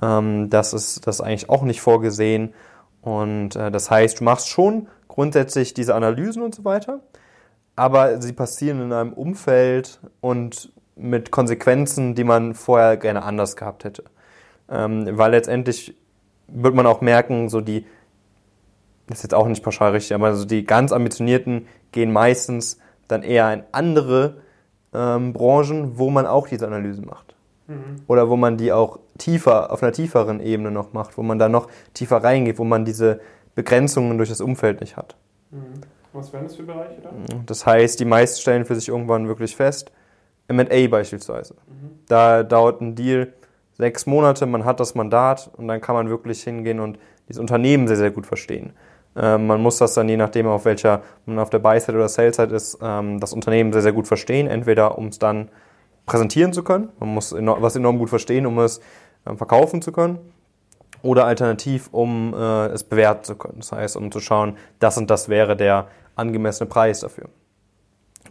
Ähm, 0.00 0.48
das 0.48 0.72
ist 0.72 1.06
das 1.06 1.16
ist 1.16 1.20
eigentlich 1.20 1.50
auch 1.50 1.62
nicht 1.62 1.82
vorgesehen. 1.82 2.54
Und 3.02 3.56
äh, 3.56 3.70
das 3.70 3.90
heißt, 3.90 4.20
du 4.20 4.24
machst 4.24 4.48
schon 4.48 4.88
grundsätzlich 5.08 5.74
diese 5.74 5.94
Analysen 5.94 6.42
und 6.42 6.54
so 6.54 6.64
weiter, 6.64 7.00
aber 7.76 8.22
sie 8.22 8.32
passieren 8.32 8.80
in 8.80 8.92
einem 8.92 9.12
Umfeld 9.12 10.00
und 10.20 10.72
mit 10.96 11.30
Konsequenzen, 11.30 12.14
die 12.14 12.24
man 12.24 12.54
vorher 12.54 12.96
gerne 12.96 13.22
anders 13.22 13.56
gehabt 13.56 13.84
hätte. 13.84 14.04
Ähm, 14.70 15.18
weil 15.18 15.32
letztendlich 15.32 15.96
wird 16.52 16.74
man 16.74 16.86
auch 16.86 17.00
merken, 17.00 17.48
so 17.48 17.60
die, 17.60 17.86
das 19.06 19.18
ist 19.18 19.24
jetzt 19.24 19.34
auch 19.34 19.46
nicht 19.46 19.62
pauschal 19.62 19.92
richtig, 19.92 20.14
aber 20.14 20.34
so 20.34 20.44
die 20.44 20.64
ganz 20.64 20.92
ambitionierten 20.92 21.66
gehen 21.92 22.12
meistens 22.12 22.78
dann 23.08 23.22
eher 23.22 23.52
in 23.52 23.64
andere 23.72 24.38
ähm, 24.94 25.32
Branchen, 25.32 25.98
wo 25.98 26.10
man 26.10 26.26
auch 26.26 26.48
diese 26.48 26.66
Analyse 26.66 27.02
macht. 27.02 27.34
Mhm. 27.66 28.02
Oder 28.06 28.28
wo 28.28 28.36
man 28.36 28.56
die 28.56 28.72
auch 28.72 28.98
tiefer, 29.18 29.72
auf 29.72 29.82
einer 29.82 29.92
tieferen 29.92 30.40
Ebene 30.40 30.70
noch 30.70 30.92
macht, 30.92 31.16
wo 31.16 31.22
man 31.22 31.38
da 31.38 31.48
noch 31.48 31.68
tiefer 31.94 32.22
reingeht, 32.22 32.58
wo 32.58 32.64
man 32.64 32.84
diese 32.84 33.20
Begrenzungen 33.54 34.16
durch 34.16 34.28
das 34.28 34.40
Umfeld 34.40 34.80
nicht 34.80 34.96
hat. 34.96 35.16
Mhm. 35.50 35.80
Was 36.12 36.32
wären 36.32 36.44
das 36.44 36.56
für 36.56 36.64
Bereiche 36.64 37.00
da? 37.02 37.10
Das 37.46 37.66
heißt, 37.66 38.00
die 38.00 38.04
meisten 38.04 38.40
stellen 38.40 38.64
für 38.64 38.74
sich 38.74 38.88
irgendwann 38.88 39.28
wirklich 39.28 39.54
fest, 39.54 39.92
MA 40.48 40.88
beispielsweise. 40.88 41.54
Mhm. 41.54 42.00
Da 42.08 42.42
dauert 42.42 42.80
ein 42.80 42.96
Deal 42.96 43.32
sechs 43.80 44.06
Monate, 44.06 44.46
man 44.46 44.64
hat 44.64 44.78
das 44.78 44.94
Mandat 44.94 45.50
und 45.56 45.66
dann 45.66 45.80
kann 45.80 45.94
man 45.94 46.08
wirklich 46.08 46.42
hingehen 46.42 46.80
und 46.80 46.98
dieses 47.28 47.40
Unternehmen 47.40 47.88
sehr, 47.88 47.96
sehr 47.96 48.10
gut 48.10 48.26
verstehen. 48.26 48.72
Ähm, 49.16 49.46
man 49.46 49.60
muss 49.60 49.78
das 49.78 49.94
dann, 49.94 50.08
je 50.08 50.16
nachdem, 50.16 50.46
auf 50.46 50.64
welcher 50.64 51.02
man 51.26 51.38
auf 51.38 51.50
der 51.50 51.58
Buy-Side 51.58 51.96
oder 51.96 52.08
Sell-Side 52.08 52.54
ist, 52.54 52.78
ähm, 52.82 53.18
das 53.18 53.32
Unternehmen 53.32 53.72
sehr, 53.72 53.82
sehr 53.82 53.92
gut 53.92 54.06
verstehen. 54.06 54.46
Entweder, 54.46 54.98
um 54.98 55.06
es 55.06 55.18
dann 55.18 55.48
präsentieren 56.06 56.52
zu 56.52 56.62
können, 56.62 56.90
man 57.00 57.08
muss 57.08 57.32
was 57.32 57.76
enorm 57.76 57.98
gut 57.98 58.10
verstehen, 58.10 58.46
um 58.46 58.58
es 58.58 58.80
ähm, 59.26 59.36
verkaufen 59.36 59.82
zu 59.82 59.92
können, 59.92 60.18
oder 61.02 61.24
alternativ, 61.24 61.88
um 61.92 62.34
äh, 62.34 62.66
es 62.66 62.84
bewerten 62.84 63.24
zu 63.24 63.34
können. 63.34 63.58
Das 63.58 63.72
heißt, 63.72 63.96
um 63.96 64.12
zu 64.12 64.20
schauen, 64.20 64.56
das 64.78 64.98
und 64.98 65.08
das 65.08 65.28
wäre 65.28 65.56
der 65.56 65.88
angemessene 66.14 66.68
Preis 66.68 67.00
dafür. 67.00 67.30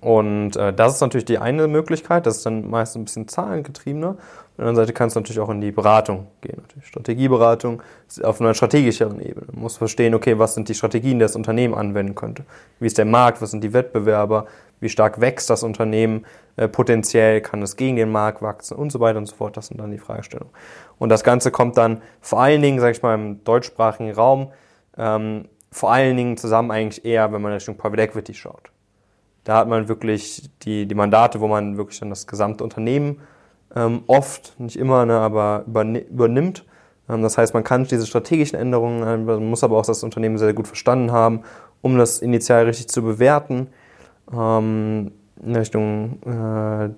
Und 0.02 0.56
äh, 0.56 0.72
das 0.72 0.96
ist 0.96 1.02
natürlich 1.02 1.26
die 1.26 1.40
eine 1.40 1.68
Möglichkeit, 1.68 2.26
das 2.26 2.38
ist 2.38 2.46
dann 2.46 2.70
meist 2.70 2.96
ein 2.96 3.06
bisschen 3.06 3.28
zahlengetriebener. 3.28 4.18
Der 4.60 4.68
anderen 4.68 4.76
Seite 4.76 4.92
kannst 4.92 5.16
du 5.16 5.22
natürlich 5.22 5.40
auch 5.40 5.48
in 5.48 5.62
die 5.62 5.72
Beratung 5.72 6.28
gehen. 6.42 6.58
Natürlich 6.58 6.86
Strategieberatung 6.86 7.82
auf 8.24 8.42
einer 8.42 8.54
strategischeren 8.54 9.22
Ebene. 9.22 9.48
Man 9.54 9.62
muss 9.62 9.78
verstehen, 9.78 10.14
okay, 10.14 10.38
was 10.38 10.54
sind 10.54 10.68
die 10.68 10.74
Strategien, 10.74 11.18
die 11.18 11.24
das 11.24 11.38
Unternehmen 11.38 11.74
anwenden 11.74 12.14
könnte? 12.14 12.44
Wie 12.78 12.86
ist 12.86 12.98
der 12.98 13.06
Markt? 13.06 13.42
Was 13.42 13.52
sind 13.52 13.64
die 13.64 13.72
Wettbewerber? 13.72 14.48
Wie 14.82 14.90
stark 14.90 15.22
wächst 15.22 15.50
das 15.50 15.64
Unternehmen 15.64 16.26
äh, 16.58 16.68
potenziell? 16.68 17.40
Kann 17.40 17.62
es 17.62 17.78
gegen 17.78 17.96
den 17.96 18.12
Markt 18.12 18.42
wachsen? 18.42 18.76
Und 18.76 18.92
so 18.92 19.00
weiter 19.00 19.18
und 19.18 19.28
so 19.28 19.36
fort. 19.38 19.56
Das 19.56 19.68
sind 19.68 19.80
dann 19.80 19.92
die 19.92 19.98
Fragestellungen. 19.98 20.54
Und 20.98 21.08
das 21.08 21.24
Ganze 21.24 21.52
kommt 21.52 21.78
dann 21.78 22.02
vor 22.20 22.42
allen 22.42 22.62
Dingen, 22.62 22.82
sage 22.82 22.92
ich 22.92 23.02
mal, 23.02 23.16
im 23.16 23.42
deutschsprachigen 23.46 24.12
Raum, 24.12 24.52
ähm, 24.98 25.48
vor 25.72 25.94
allen 25.94 26.18
Dingen 26.18 26.36
zusammen 26.36 26.72
eigentlich 26.72 27.06
eher, 27.06 27.32
wenn 27.32 27.42
man 27.42 27.54
Richtung 27.54 27.78
Private 27.78 28.02
Equity 28.02 28.34
schaut. 28.34 28.72
Da 29.46 29.56
hat 29.56 29.70
man 29.70 29.88
wirklich 29.88 30.50
die, 30.64 30.86
die 30.86 30.96
Mandate, 30.96 31.40
wo 31.40 31.48
man 31.48 31.78
wirklich 31.78 32.02
dann 32.02 32.10
das 32.10 32.28
gesamte 32.28 32.66
Unternehmen 32.66 33.22
ähm, 33.76 34.04
oft, 34.08 34.60
nicht 34.60 34.78
immer, 34.78 35.06
ne, 35.06 35.20
aber 35.20 35.64
übernimmt. 35.66 36.66
Ähm, 37.10 37.22
das 37.22 37.38
heißt, 37.38 37.54
man 37.54 37.64
kann 37.64 37.86
diese 37.86 38.06
strategischen 38.06 38.58
Änderungen, 38.58 39.04
äh, 39.04 39.18
man 39.18 39.50
muss 39.50 39.64
aber 39.64 39.78
auch 39.78 39.86
das 39.86 40.04
Unternehmen 40.04 40.38
sehr 40.38 40.54
gut 40.54 40.68
verstanden 40.68 41.12
haben, 41.12 41.42
um 41.82 41.98
das 41.98 42.20
initial 42.20 42.66
richtig 42.66 42.90
zu 42.90 43.04
bewerten. 43.04 43.68
Ähm, 44.34 45.12
in 45.44 45.56
Richtung 45.56 46.20
äh, 46.24 46.90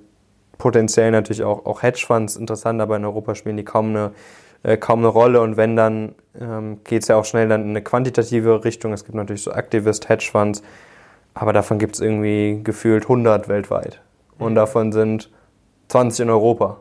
potenziell 0.57 1.11
natürlich 1.11 1.43
auch, 1.43 1.65
auch 1.65 1.83
Hedgefonds 1.83 2.35
interessant, 2.35 2.81
aber 2.81 2.95
in 2.95 3.05
Europa 3.05 3.35
spielen 3.35 3.57
die 3.57 3.65
kaum 3.65 3.89
eine, 3.89 4.11
äh, 4.63 4.77
kaum 4.77 4.99
eine 4.99 5.07
Rolle. 5.07 5.41
Und 5.41 5.57
wenn, 5.57 5.75
dann 5.75 6.15
ähm, 6.39 6.79
geht 6.83 7.03
es 7.03 7.07
ja 7.07 7.17
auch 7.17 7.25
schnell 7.25 7.47
dann 7.47 7.63
in 7.63 7.69
eine 7.69 7.81
quantitative 7.81 8.63
Richtung. 8.63 8.93
Es 8.93 9.05
gibt 9.05 9.15
natürlich 9.15 9.43
so 9.43 9.51
Activist-Hedgefonds, 9.51 10.61
aber 11.33 11.53
davon 11.53 11.79
gibt 11.79 11.95
es 11.95 12.01
irgendwie 12.01 12.61
gefühlt 12.63 13.03
100 13.03 13.47
weltweit. 13.47 14.01
Und 14.37 14.51
mhm. 14.53 14.55
davon 14.55 14.91
sind 14.91 15.29
20 15.91 16.23
in 16.23 16.29
Europa. 16.29 16.77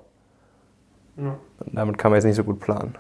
Ja. 1.17 1.37
Damit 1.73 1.99
kann 1.99 2.13
man 2.13 2.19
jetzt 2.19 2.25
nicht 2.25 2.37
so 2.37 2.45
gut 2.45 2.61
planen. 2.61 2.95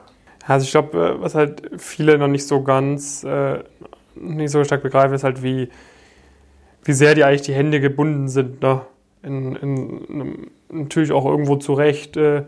Also 0.46 0.64
ich 0.64 0.72
glaube, 0.72 0.98
äh, 0.98 1.20
was 1.22 1.34
halt 1.34 1.70
viele 1.78 2.18
noch 2.18 2.26
nicht 2.26 2.46
so 2.46 2.62
ganz, 2.62 3.22
äh, 3.24 3.62
nicht 4.16 4.50
so 4.50 4.62
stark 4.64 4.82
begreifen, 4.82 5.14
ist 5.14 5.24
halt, 5.24 5.42
wie, 5.42 5.68
wie 6.84 6.92
sehr 6.92 7.14
die 7.14 7.24
eigentlich 7.24 7.42
die 7.42 7.54
Hände 7.54 7.80
gebunden 7.80 8.28
sind. 8.28 8.60
Ne? 8.60 8.80
In, 9.22 9.54
in 9.56 10.06
einem 10.10 10.50
natürlich 10.70 11.12
auch 11.12 11.26
irgendwo 11.26 11.56
zu 11.56 11.74
Recht 11.74 12.16
äh, 12.16 12.44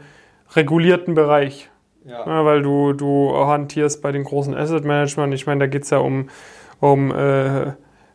regulierten 0.55 1.15
Bereich. 1.15 1.71
Ja. 2.05 2.27
ja. 2.27 2.45
weil 2.45 2.63
du, 2.63 2.93
du 2.95 3.33
hantierst 3.47 4.03
bei 4.03 4.11
den 4.11 4.25
großen 4.25 4.57
Asset 4.57 4.85
Management. 4.85 5.35
Ich 5.35 5.47
meine, 5.47 5.61
da 5.61 5.67
geht 5.69 5.85
es 5.85 5.91
ja 5.91 5.99
um, 5.99 6.29
um, 6.81 7.13
äh, 7.13 7.73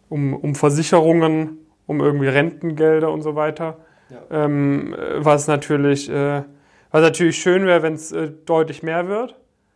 um, 0.10 0.34
um 0.34 0.56
Versicherungen, 0.56 1.60
um 1.86 2.02
irgendwie 2.02 2.28
Rentengelder 2.28 3.10
und 3.12 3.22
so 3.22 3.36
weiter. 3.36 3.78
Ja. 4.10 4.46
Ähm, 4.46 4.96
was 5.16 5.48
natürlich, 5.48 6.10
äh, 6.10 6.44
was 6.92 7.02
natürlich 7.02 7.38
schön 7.38 7.66
wäre, 7.66 7.84
wenn 7.84 7.94
es 7.94 8.12
äh, 8.12 8.32
deutlich 8.46 8.84
mehr 8.84 9.08
wird, 9.08 9.36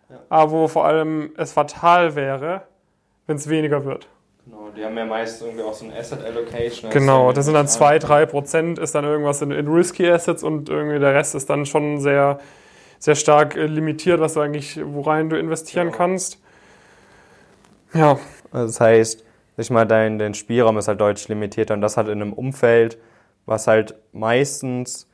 ja. 0.09 0.19
aber 0.29 0.51
wo 0.51 0.67
vor 0.67 0.85
allem 0.85 1.31
es 1.37 1.51
fatal 1.53 2.15
wäre, 2.15 2.63
wenn 3.27 3.35
es 3.35 3.49
weniger 3.49 3.85
wird. 3.85 4.07
Genau, 4.45 4.69
die 4.75 4.83
haben 4.83 4.97
ja 4.97 5.05
meist 5.05 5.41
irgendwie 5.41 5.63
auch 5.63 5.73
so 5.73 5.85
ein 5.85 5.93
Asset 5.93 6.23
Allocation. 6.25 6.89
Genau, 6.91 7.31
das 7.31 7.45
sind 7.45 7.53
dann 7.53 7.67
2, 7.67 7.99
3 7.99 8.25
Prozent, 8.25 8.79
ist 8.79 8.95
dann 8.95 9.05
irgendwas 9.05 9.41
in, 9.41 9.51
in, 9.51 9.67
Risky 9.67 10.09
Assets 10.09 10.43
und 10.43 10.69
irgendwie 10.69 10.99
der 10.99 11.13
Rest 11.13 11.35
ist 11.35 11.49
dann 11.49 11.65
schon 11.65 11.99
sehr, 11.99 12.39
sehr 12.99 13.15
stark 13.15 13.55
äh, 13.55 13.65
limitiert, 13.65 14.19
was 14.19 14.33
du 14.33 14.39
eigentlich, 14.39 14.79
worein 14.83 15.29
du 15.29 15.37
investieren 15.37 15.87
genau. 15.87 15.97
kannst. 15.97 16.41
Ja. 17.93 18.17
Also 18.51 18.67
das 18.67 18.79
heißt, 18.79 19.25
ich 19.57 19.69
mal, 19.69 19.85
dein, 19.85 20.17
dein 20.17 20.33
Spielraum 20.33 20.77
ist 20.77 20.87
halt 20.87 20.99
deutlich 20.99 21.27
limitierter 21.27 21.73
und 21.73 21.81
das 21.81 21.97
halt 21.97 22.07
in 22.07 22.21
einem 22.21 22.33
Umfeld, 22.33 22.97
was 23.45 23.67
halt 23.67 23.95
meistens 24.13 25.07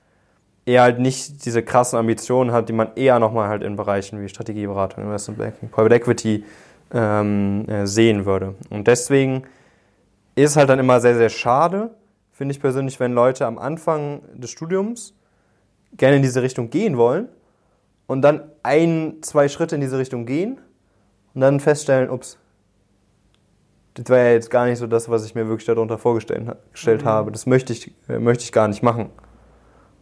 eher 0.65 0.81
halt 0.81 1.00
nicht 1.00 1.46
diese 1.46 1.63
krassen 1.63 1.98
Ambitionen 1.98 2.51
hat, 2.51 2.67
die 2.69 2.74
man 2.74 2.89
eher 2.96 3.19
nochmal 3.19 3.48
halt 3.48 3.63
in 3.63 3.75
Bereichen 3.75 4.22
wie 4.22 4.27
Strategieberatung, 4.27 5.03
Investment 5.03 5.39
Banking, 5.39 5.69
Private 5.69 5.96
Equity 5.96 6.43
ähm, 6.93 7.65
äh, 7.67 7.88
sehen 7.88 8.25
würde. 8.25 8.55
Und 8.69 8.88
deswegen 8.88 9.43
ist 10.36 10.57
halt 10.57 10.69
dann 10.69 10.79
immer 10.79 11.00
sehr, 11.00 11.15
sehr 11.15 11.29
schade, 11.29 11.91
finde 12.31 12.53
ich 12.53 12.60
persönlich, 12.60 13.00
wenn 13.00 13.13
Leute 13.13 13.46
am 13.46 13.57
Anfang 13.57 14.22
des 14.36 14.51
Studiums 14.51 15.13
gerne 15.96 16.17
in 16.17 16.22
diese 16.22 16.41
Richtung 16.43 16.69
gehen 16.69 16.98
wollen 16.98 17.29
und 18.05 18.22
dann 18.22 18.43
ein, 18.62 19.17
zwei 19.22 19.48
Schritte 19.48 19.75
in 19.75 19.81
diese 19.81 19.98
Richtung 19.98 20.25
gehen 20.25 20.60
und 21.34 21.41
dann 21.41 21.60
feststellen, 21.60 22.10
ups, 22.10 22.38
das 23.98 24.10
war 24.10 24.18
ja 24.20 24.32
jetzt 24.32 24.51
gar 24.51 24.66
nicht 24.66 24.77
so 24.77 24.86
das, 24.86 25.10
was 25.10 25.25
ich 25.25 25.34
mir 25.34 25.48
wirklich 25.48 25.66
darunter 25.66 25.98
vorgestellt 25.98 26.46
mhm. 26.46 27.06
habe. 27.06 27.32
Das 27.32 27.46
möchte 27.46 27.74
ich, 27.74 27.94
äh, 28.08 28.20
möchte 28.20 28.44
ich 28.44 28.51
gar 28.51 28.68
nicht 28.68 28.84
machen. 28.84 29.10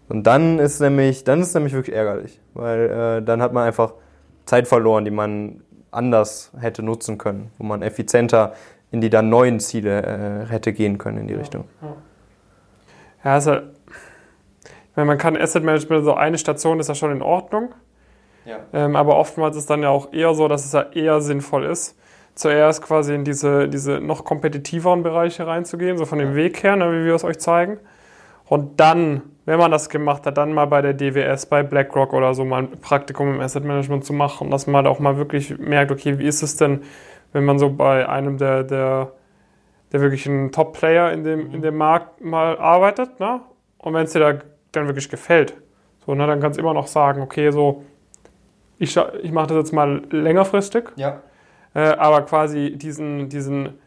Und 0.09 0.23
dann 0.27 0.59
ist 0.59 0.81
nämlich, 0.81 1.23
dann 1.23 1.41
ist 1.41 1.53
nämlich 1.53 1.73
wirklich 1.73 1.95
ärgerlich, 1.95 2.39
weil 2.53 2.89
äh, 2.89 3.21
dann 3.23 3.41
hat 3.41 3.53
man 3.53 3.65
einfach 3.65 3.93
Zeit 4.45 4.67
verloren, 4.67 5.05
die 5.05 5.11
man 5.11 5.61
anders 5.91 6.51
hätte 6.59 6.83
nutzen 6.83 7.17
können, 7.17 7.51
wo 7.57 7.63
man 7.63 7.81
effizienter 7.81 8.53
in 8.91 9.01
die 9.01 9.09
dann 9.09 9.29
neuen 9.29 9.59
Ziele 9.59 10.03
äh, 10.03 10.45
hätte 10.51 10.73
gehen 10.73 10.97
können 10.97 11.17
in 11.19 11.27
die 11.27 11.33
ja, 11.33 11.39
Richtung. 11.39 11.65
Ja, 11.81 11.95
ja 13.23 13.33
also, 13.33 13.55
ich 13.55 14.95
meine, 14.95 15.07
man 15.07 15.17
kann 15.17 15.35
Asset 15.35 15.63
Management, 15.63 16.03
so 16.03 16.13
eine 16.13 16.37
Station 16.37 16.79
ist 16.79 16.89
ja 16.89 16.95
schon 16.95 17.11
in 17.11 17.21
Ordnung. 17.21 17.73
Ja. 18.45 18.57
Ähm, 18.73 18.95
aber 18.95 19.17
oftmals 19.17 19.57
ist 19.57 19.69
dann 19.69 19.81
ja 19.81 19.89
auch 19.89 20.13
eher 20.13 20.35
so, 20.35 20.47
dass 20.47 20.65
es 20.65 20.73
ja 20.73 20.83
eher 20.91 21.19
sinnvoll 21.21 21.65
ist, 21.65 21.97
zuerst 22.35 22.81
quasi 22.81 23.15
in 23.15 23.23
diese, 23.23 23.69
diese 23.69 24.01
noch 24.01 24.25
kompetitiveren 24.25 25.03
Bereiche 25.03 25.47
reinzugehen, 25.47 25.97
so 25.97 26.05
von 26.05 26.19
dem 26.19 26.35
Weg 26.35 26.61
her, 26.63 26.75
ne, 26.75 26.91
wie 26.91 27.05
wir 27.05 27.15
es 27.15 27.23
euch 27.23 27.39
zeigen. 27.39 27.79
Und 28.45 28.79
dann, 28.79 29.21
wenn 29.45 29.57
man 29.57 29.71
das 29.71 29.89
gemacht 29.89 30.25
hat, 30.25 30.37
dann 30.37 30.53
mal 30.53 30.65
bei 30.65 30.81
der 30.81 30.93
DWS, 30.93 31.47
bei 31.47 31.63
BlackRock 31.63 32.13
oder 32.13 32.33
so 32.33 32.45
mal 32.45 32.63
ein 32.63 32.71
Praktikum 32.71 33.33
im 33.33 33.41
Asset 33.41 33.63
Management 33.63 34.05
zu 34.05 34.13
machen, 34.13 34.51
dass 34.51 34.67
man 34.67 34.85
auch 34.85 34.99
mal 34.99 35.17
wirklich 35.17 35.57
merkt, 35.57 35.91
okay, 35.91 36.19
wie 36.19 36.27
ist 36.27 36.43
es 36.43 36.57
denn, 36.57 36.83
wenn 37.31 37.45
man 37.45 37.57
so 37.57 37.69
bei 37.69 38.07
einem 38.07 38.37
der, 38.37 38.63
der, 38.63 39.13
der 39.93 40.01
wirklichen 40.01 40.51
Top-Player 40.51 41.11
in 41.13 41.23
dem, 41.23 41.53
in 41.53 41.61
dem 41.61 41.77
Markt 41.77 42.21
mal 42.23 42.57
arbeitet, 42.57 43.19
ne? 43.19 43.41
Und 43.77 43.93
wenn 43.93 44.03
es 44.03 44.13
dir 44.13 44.19
da 44.19 44.33
dann 44.71 44.87
wirklich 44.87 45.09
gefällt, 45.09 45.55
so, 46.05 46.13
ne, 46.15 46.27
dann 46.27 46.41
kannst 46.41 46.57
du 46.57 46.61
immer 46.61 46.73
noch 46.73 46.87
sagen, 46.87 47.21
okay, 47.21 47.51
so, 47.51 47.83
ich, 48.77 48.97
ich 49.23 49.31
mache 49.31 49.47
das 49.47 49.57
jetzt 49.57 49.73
mal 49.73 50.01
längerfristig. 50.09 50.85
Ja 50.97 51.21
äh, 51.75 51.79
aber 51.79 52.23
quasi 52.23 52.71
diesen, 52.75 53.29
diesen, 53.29 53.77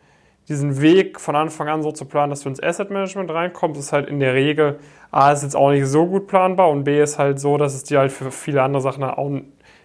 diesen 0.49 0.81
Weg 0.81 1.19
von 1.19 1.35
Anfang 1.35 1.69
an 1.69 1.83
so 1.83 1.91
zu 1.91 2.05
planen, 2.05 2.31
dass 2.31 2.43
du 2.43 2.51
ins 2.51 2.63
Asset 2.63 2.91
Management 2.91 3.31
reinkommst, 3.31 3.81
ist 3.81 3.93
halt 3.93 4.09
in 4.09 4.21
der 4.21 4.35
Regel, 4.35 4.79
A, 5.11 5.33
ist 5.33 5.43
jetzt 5.43 5.57
auch 5.57 5.71
nicht 5.71 5.87
so 5.87 6.07
gut 6.07 6.27
planbar 6.29 6.71
und 6.71 6.85
B, 6.85 7.03
ist 7.03 7.19
halt 7.19 7.41
so, 7.41 7.57
dass 7.57 7.75
es 7.75 7.85
dir 7.85 7.99
halt 7.99 8.13
für 8.13 8.31
viele 8.31 8.63
andere 8.63 8.83
Sachen 8.83 9.03
auch 9.03 9.31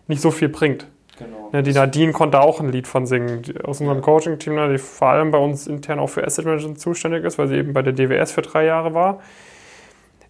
nicht 0.08 0.22
so 0.22 0.32
viel 0.32 0.50
bringt. 0.50 0.88
Genau. 1.18 1.50
Ja, 1.54 1.62
die 1.62 1.72
Nadine 1.72 2.12
konnte 2.12 2.42
auch 2.42 2.60
ein 2.60 2.70
Lied 2.70 2.88
von 2.88 3.06
singen, 3.06 3.44
aus 3.64 3.80
unserem. 3.80 4.02
Coaching-Team, 4.02 4.56
ne, 4.56 4.70
die 4.70 4.80
vor 4.80 5.10
allem 5.10 5.32
bei 5.32 5.38
uns 5.38 5.68
intern 5.68 6.00
auch 6.00 6.08
für 6.08 6.26
Asset 6.26 6.46
Management 6.46 6.80
zuständig 6.80 7.24
ist, 7.24 7.38
weil 7.38 7.48
sie 7.48 7.56
eben 7.56 7.72
bei 7.72 7.84
der 7.84 7.94
DWS 7.94 8.32
für 8.32 8.42
drei 8.42 8.66
Jahre 8.66 8.94
war. 8.94 9.20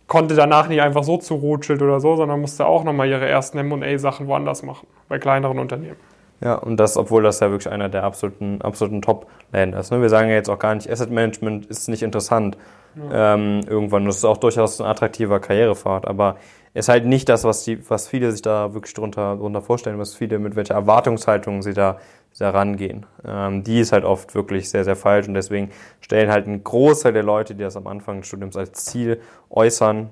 Konnte 0.05 0.35
danach 0.35 0.67
nicht 0.67 0.81
einfach 0.81 1.03
so 1.03 1.17
zu 1.17 1.35
Rothschild 1.35 1.81
oder 1.81 1.99
so, 1.99 2.17
sondern 2.17 2.41
musste 2.41 2.65
auch 2.65 2.83
nochmal 2.83 3.07
ihre 3.07 3.27
ersten 3.27 3.65
MA-Sachen 3.65 4.27
woanders 4.27 4.61
machen, 4.61 4.85
bei 5.07 5.17
kleineren 5.17 5.57
Unternehmen. 5.57 5.95
Ja, 6.43 6.55
und 6.55 6.77
das, 6.77 6.97
obwohl 6.97 7.23
das 7.23 7.39
ja 7.39 7.49
wirklich 7.51 7.71
einer 7.71 7.87
der 7.87 8.03
absoluten, 8.03 8.61
absoluten 8.61 9.01
Top-Länder 9.01 9.79
ist. 9.79 9.91
Ne? 9.91 10.01
Wir 10.01 10.09
sagen 10.09 10.27
ja 10.27 10.35
jetzt 10.35 10.49
auch 10.49 10.59
gar 10.59 10.75
nicht, 10.75 10.89
Asset 10.89 11.09
Management 11.09 11.67
ist 11.67 11.87
nicht 11.87 12.03
interessant. 12.03 12.57
Ja. 12.95 13.35
Ähm, 13.35 13.61
irgendwann. 13.67 14.05
Das 14.05 14.17
ist 14.17 14.25
auch 14.25 14.37
durchaus 14.37 14.79
ein 14.79 14.85
attraktiver 14.85 15.39
Karrierepfad, 15.39 16.05
aber 16.07 16.35
ist 16.73 16.89
halt 16.89 17.05
nicht 17.05 17.29
das, 17.29 17.43
was, 17.43 17.63
die, 17.63 17.89
was 17.89 18.07
viele 18.07 18.31
sich 18.31 18.41
da 18.41 18.73
wirklich 18.73 18.93
drunter, 18.93 19.37
drunter 19.37 19.61
vorstellen, 19.61 19.99
was 19.99 20.15
viele, 20.15 20.37
mit 20.37 20.55
welcher 20.55 20.75
Erwartungshaltung 20.75 21.61
sie 21.61 21.73
da, 21.73 21.97
da 22.37 22.49
rangehen. 22.49 23.05
Ähm, 23.25 23.63
die 23.63 23.79
ist 23.79 23.93
halt 23.93 24.03
oft 24.03 24.35
wirklich 24.35 24.69
sehr, 24.69 24.83
sehr 24.83 24.95
falsch 24.95 25.27
und 25.27 25.33
deswegen 25.33 25.69
stellen 26.01 26.31
halt 26.31 26.47
ein 26.47 26.63
Großteil 26.63 27.13
der 27.13 27.23
Leute, 27.23 27.55
die 27.55 27.63
das 27.63 27.77
am 27.77 27.87
Anfang 27.87 28.19
des 28.19 28.27
Studiums 28.27 28.57
als 28.57 28.85
Ziel 28.85 29.21
äußern, 29.49 30.09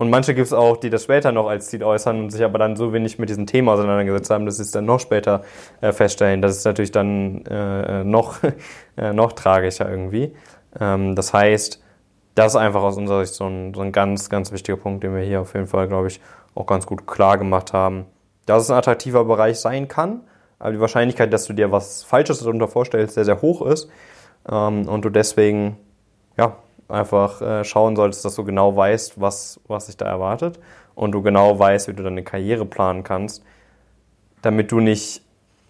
und 0.00 0.08
manche 0.08 0.34
gibt 0.34 0.46
es 0.46 0.54
auch, 0.54 0.78
die 0.78 0.88
das 0.88 1.04
später 1.04 1.30
noch 1.30 1.46
als 1.46 1.66
Ziel 1.66 1.84
äußern 1.84 2.20
und 2.20 2.30
sich 2.30 2.42
aber 2.42 2.58
dann 2.58 2.74
so 2.74 2.94
wenig 2.94 3.18
mit 3.18 3.28
diesem 3.28 3.46
Thema 3.46 3.74
auseinandergesetzt 3.74 4.30
haben, 4.30 4.46
dass 4.46 4.56
sie 4.56 4.62
es 4.62 4.70
dann 4.70 4.86
noch 4.86 4.98
später 4.98 5.42
äh, 5.82 5.92
feststellen. 5.92 6.40
Das 6.40 6.56
ist 6.56 6.64
natürlich 6.64 6.90
dann 6.90 7.44
äh, 7.44 8.02
noch, 8.02 8.38
äh, 8.96 9.12
noch 9.12 9.32
tragischer 9.32 9.90
irgendwie. 9.90 10.34
Ähm, 10.80 11.14
das 11.16 11.34
heißt, 11.34 11.82
das 12.34 12.54
ist 12.54 12.56
einfach 12.56 12.82
aus 12.82 12.96
unserer 12.96 13.26
Sicht 13.26 13.34
so 13.34 13.44
ein, 13.44 13.74
so 13.74 13.82
ein 13.82 13.92
ganz, 13.92 14.30
ganz 14.30 14.52
wichtiger 14.52 14.78
Punkt, 14.78 15.04
den 15.04 15.14
wir 15.14 15.22
hier 15.22 15.42
auf 15.42 15.52
jeden 15.52 15.66
Fall, 15.66 15.86
glaube 15.86 16.08
ich, 16.08 16.18
auch 16.54 16.64
ganz 16.64 16.86
gut 16.86 17.06
klar 17.06 17.36
gemacht 17.36 17.74
haben. 17.74 18.06
Dass 18.46 18.62
es 18.62 18.70
ein 18.70 18.78
attraktiver 18.78 19.26
Bereich 19.26 19.60
sein 19.60 19.86
kann, 19.86 20.22
aber 20.58 20.72
die 20.72 20.80
Wahrscheinlichkeit, 20.80 21.30
dass 21.30 21.44
du 21.44 21.52
dir 21.52 21.72
was 21.72 22.04
Falsches 22.04 22.38
darunter 22.38 22.68
vorstellst, 22.68 23.16
sehr, 23.16 23.26
sehr 23.26 23.42
hoch 23.42 23.60
ist 23.66 23.90
ähm, 24.50 24.88
und 24.88 25.04
du 25.04 25.10
deswegen 25.10 25.76
ja, 26.38 26.56
einfach 26.90 27.40
äh, 27.40 27.64
schauen 27.64 27.96
solltest, 27.96 28.24
dass 28.24 28.34
du 28.34 28.44
genau 28.44 28.76
weißt, 28.76 29.20
was, 29.20 29.60
was 29.66 29.86
sich 29.86 29.96
da 29.96 30.06
erwartet 30.06 30.58
und 30.94 31.12
du 31.12 31.22
genau 31.22 31.58
weißt, 31.58 31.88
wie 31.88 31.94
du 31.94 32.02
deine 32.02 32.22
Karriere 32.22 32.66
planen 32.66 33.02
kannst, 33.02 33.42
damit 34.42 34.72
du 34.72 34.80
nicht 34.80 35.22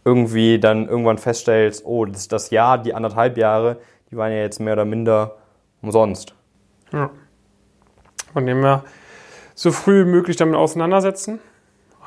irgendwie 0.05 0.59
dann 0.59 0.89
irgendwann 0.89 1.19
feststellst, 1.19 1.85
oh, 1.85 2.05
das, 2.05 2.29
das 2.29 2.51
Jahr, 2.51 2.79
die 2.79 2.95
anderthalb 2.95 3.37
Jahre, 3.37 3.77
die 4.11 4.17
waren 4.17 4.33
ja 4.33 4.39
jetzt 4.39 4.61
mehr 4.61 4.73
oder 4.73 4.85
minder 4.85 5.37
umsonst. 5.83 6.35
Ja. 6.93 7.11
Von 8.33 8.47
dem 8.47 8.63
her 8.63 8.85
so 9.55 9.73
früh 9.73 10.05
wie 10.05 10.11
möglich 10.11 10.37
damit 10.37 10.57
auseinandersetzen. 10.57 11.39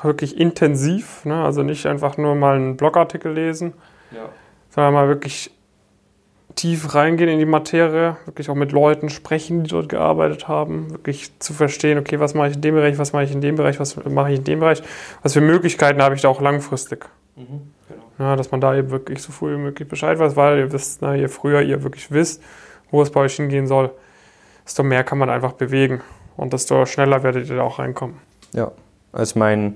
Wirklich 0.02 0.38
intensiv, 0.38 1.24
ne? 1.24 1.44
also 1.46 1.64
nicht 1.64 1.86
einfach 1.86 2.18
nur 2.18 2.36
mal 2.36 2.56
einen 2.56 2.76
Blogartikel 2.76 3.32
lesen, 3.32 3.74
ja. 4.12 4.28
sondern 4.70 4.94
mal 4.94 5.08
wirklich 5.08 5.52
tief 6.56 6.96
reingehen 6.96 7.30
in 7.30 7.40
die 7.40 7.46
Materie, 7.46 8.18
wirklich 8.26 8.50
auch 8.50 8.56
mit 8.56 8.72
Leuten 8.72 9.10
sprechen, 9.10 9.64
die 9.64 9.70
dort 9.70 9.90
gearbeitet 9.90 10.48
haben, 10.48 10.92
wirklich 10.92 11.32
zu 11.40 11.54
verstehen, 11.54 11.98
okay, 11.98 12.20
was 12.20 12.34
mache 12.34 12.50
ich 12.50 12.56
in 12.56 12.62
dem 12.62 12.76
Bereich, 12.76 12.98
was 12.98 13.14
mache 13.14 13.24
ich 13.24 13.32
in 13.32 13.42
dem 13.42 13.56
Bereich, 13.56 13.80
was 13.80 13.96
mache 14.06 14.32
ich 14.32 14.40
in 14.40 14.44
dem 14.44 14.60
Bereich, 14.60 14.82
was 15.22 15.34
für 15.34 15.42
Möglichkeiten 15.42 16.02
habe 16.02 16.16
ich 16.16 16.22
da 16.22 16.30
auch 16.30 16.42
langfristig. 16.42 17.06
Mhm, 17.36 17.74
genau. 17.90 18.04
ja, 18.20 18.36
dass 18.36 18.52
man 18.52 18.62
da 18.62 18.76
eben 18.76 18.92
wirklich 18.92 19.22
so 19.22 19.32
früh 19.32 19.56
wie 19.56 19.60
möglich 19.60 19.88
Bescheid 19.88 20.20
weiß, 20.20 20.36
weil 20.36 20.60
ihr 20.60 20.72
wisst, 20.72 21.02
na, 21.02 21.16
je 21.16 21.28
früher 21.28 21.62
ihr 21.62 21.84
wirklich 21.84 22.12
wisst, 22.12 22.42
wo 22.92 23.02
es 23.02 23.10
bei 23.10 23.22
euch 23.22 23.36
hingehen 23.36 23.68
soll, 23.68 23.92
desto 24.66 24.84
mehr 24.84 25.04
kann 25.04 25.18
man 25.18 25.30
einfach 25.30 25.54
bewegen 25.54 26.02
und 26.38 26.54
desto 26.54 26.86
schneller 26.86 27.24
werdet 27.24 27.50
ihr 27.50 27.56
da 27.56 27.64
auch 27.64 27.80
reinkommen. 27.80 28.18
Ja, 28.54 28.72
also 29.12 29.32
ich 29.32 29.36
meine, 29.36 29.76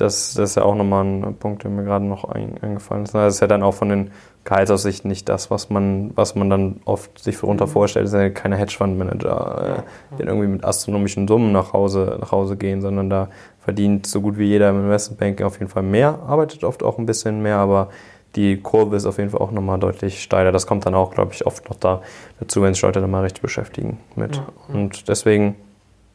das, 0.00 0.34
das 0.34 0.50
ist 0.50 0.54
ja 0.54 0.62
auch 0.62 0.76
nochmal 0.76 1.04
ein 1.04 1.36
Punkt, 1.38 1.64
der 1.64 1.70
mir 1.70 1.82
gerade 1.82 2.04
noch 2.04 2.24
eingefallen 2.24 3.04
ist. 3.04 3.14
Das 3.14 3.34
ist 3.34 3.40
ja 3.40 3.48
dann 3.48 3.64
auch 3.64 3.74
von 3.74 3.88
den 3.88 4.10
Gehaltsaussichten 4.44 5.08
nicht 5.08 5.28
das, 5.28 5.50
was 5.50 5.70
man, 5.70 6.12
was 6.14 6.36
man 6.36 6.48
dann 6.48 6.80
oft 6.84 7.18
sich 7.18 7.38
darunter 7.38 7.66
mhm. 7.66 7.70
vorstellt. 7.70 8.04
Das 8.04 8.12
sind 8.12 8.20
ja 8.20 8.30
keine 8.30 8.56
Hedgefondsmanager, 8.56 9.78
äh, 9.78 10.16
die 10.16 10.22
irgendwie 10.22 10.46
mit 10.46 10.64
astronomischen 10.64 11.26
Summen 11.26 11.50
nach 11.52 11.72
Hause, 11.72 12.16
nach 12.20 12.30
Hause 12.30 12.56
gehen, 12.56 12.80
sondern 12.80 13.10
da 13.10 13.28
verdient 13.60 14.06
so 14.06 14.20
gut 14.20 14.38
wie 14.38 14.46
jeder 14.46 14.70
im 14.70 14.84
Investmentbanking 14.84 15.44
auf 15.44 15.58
jeden 15.58 15.70
Fall 15.70 15.82
mehr, 15.82 16.20
arbeitet 16.26 16.64
oft 16.64 16.82
auch 16.82 16.98
ein 16.98 17.06
bisschen 17.06 17.42
mehr, 17.42 17.56
aber 17.56 17.88
die 18.36 18.58
Kurve 18.58 18.94
ist 18.94 19.04
auf 19.04 19.18
jeden 19.18 19.30
Fall 19.30 19.40
auch 19.40 19.50
nochmal 19.50 19.80
deutlich 19.80 20.22
steiler. 20.22 20.52
Das 20.52 20.66
kommt 20.66 20.86
dann 20.86 20.94
auch, 20.94 21.10
glaube 21.10 21.32
ich, 21.32 21.44
oft 21.44 21.68
noch 21.68 21.76
da 21.76 22.02
dazu, 22.38 22.62
wenn 22.62 22.72
sich 22.72 22.82
Leute 22.82 23.00
dann 23.00 23.10
mal 23.10 23.22
richtig 23.22 23.42
beschäftigen 23.42 23.98
mit. 24.14 24.36
Ja. 24.36 24.46
Und 24.72 25.08
deswegen 25.08 25.56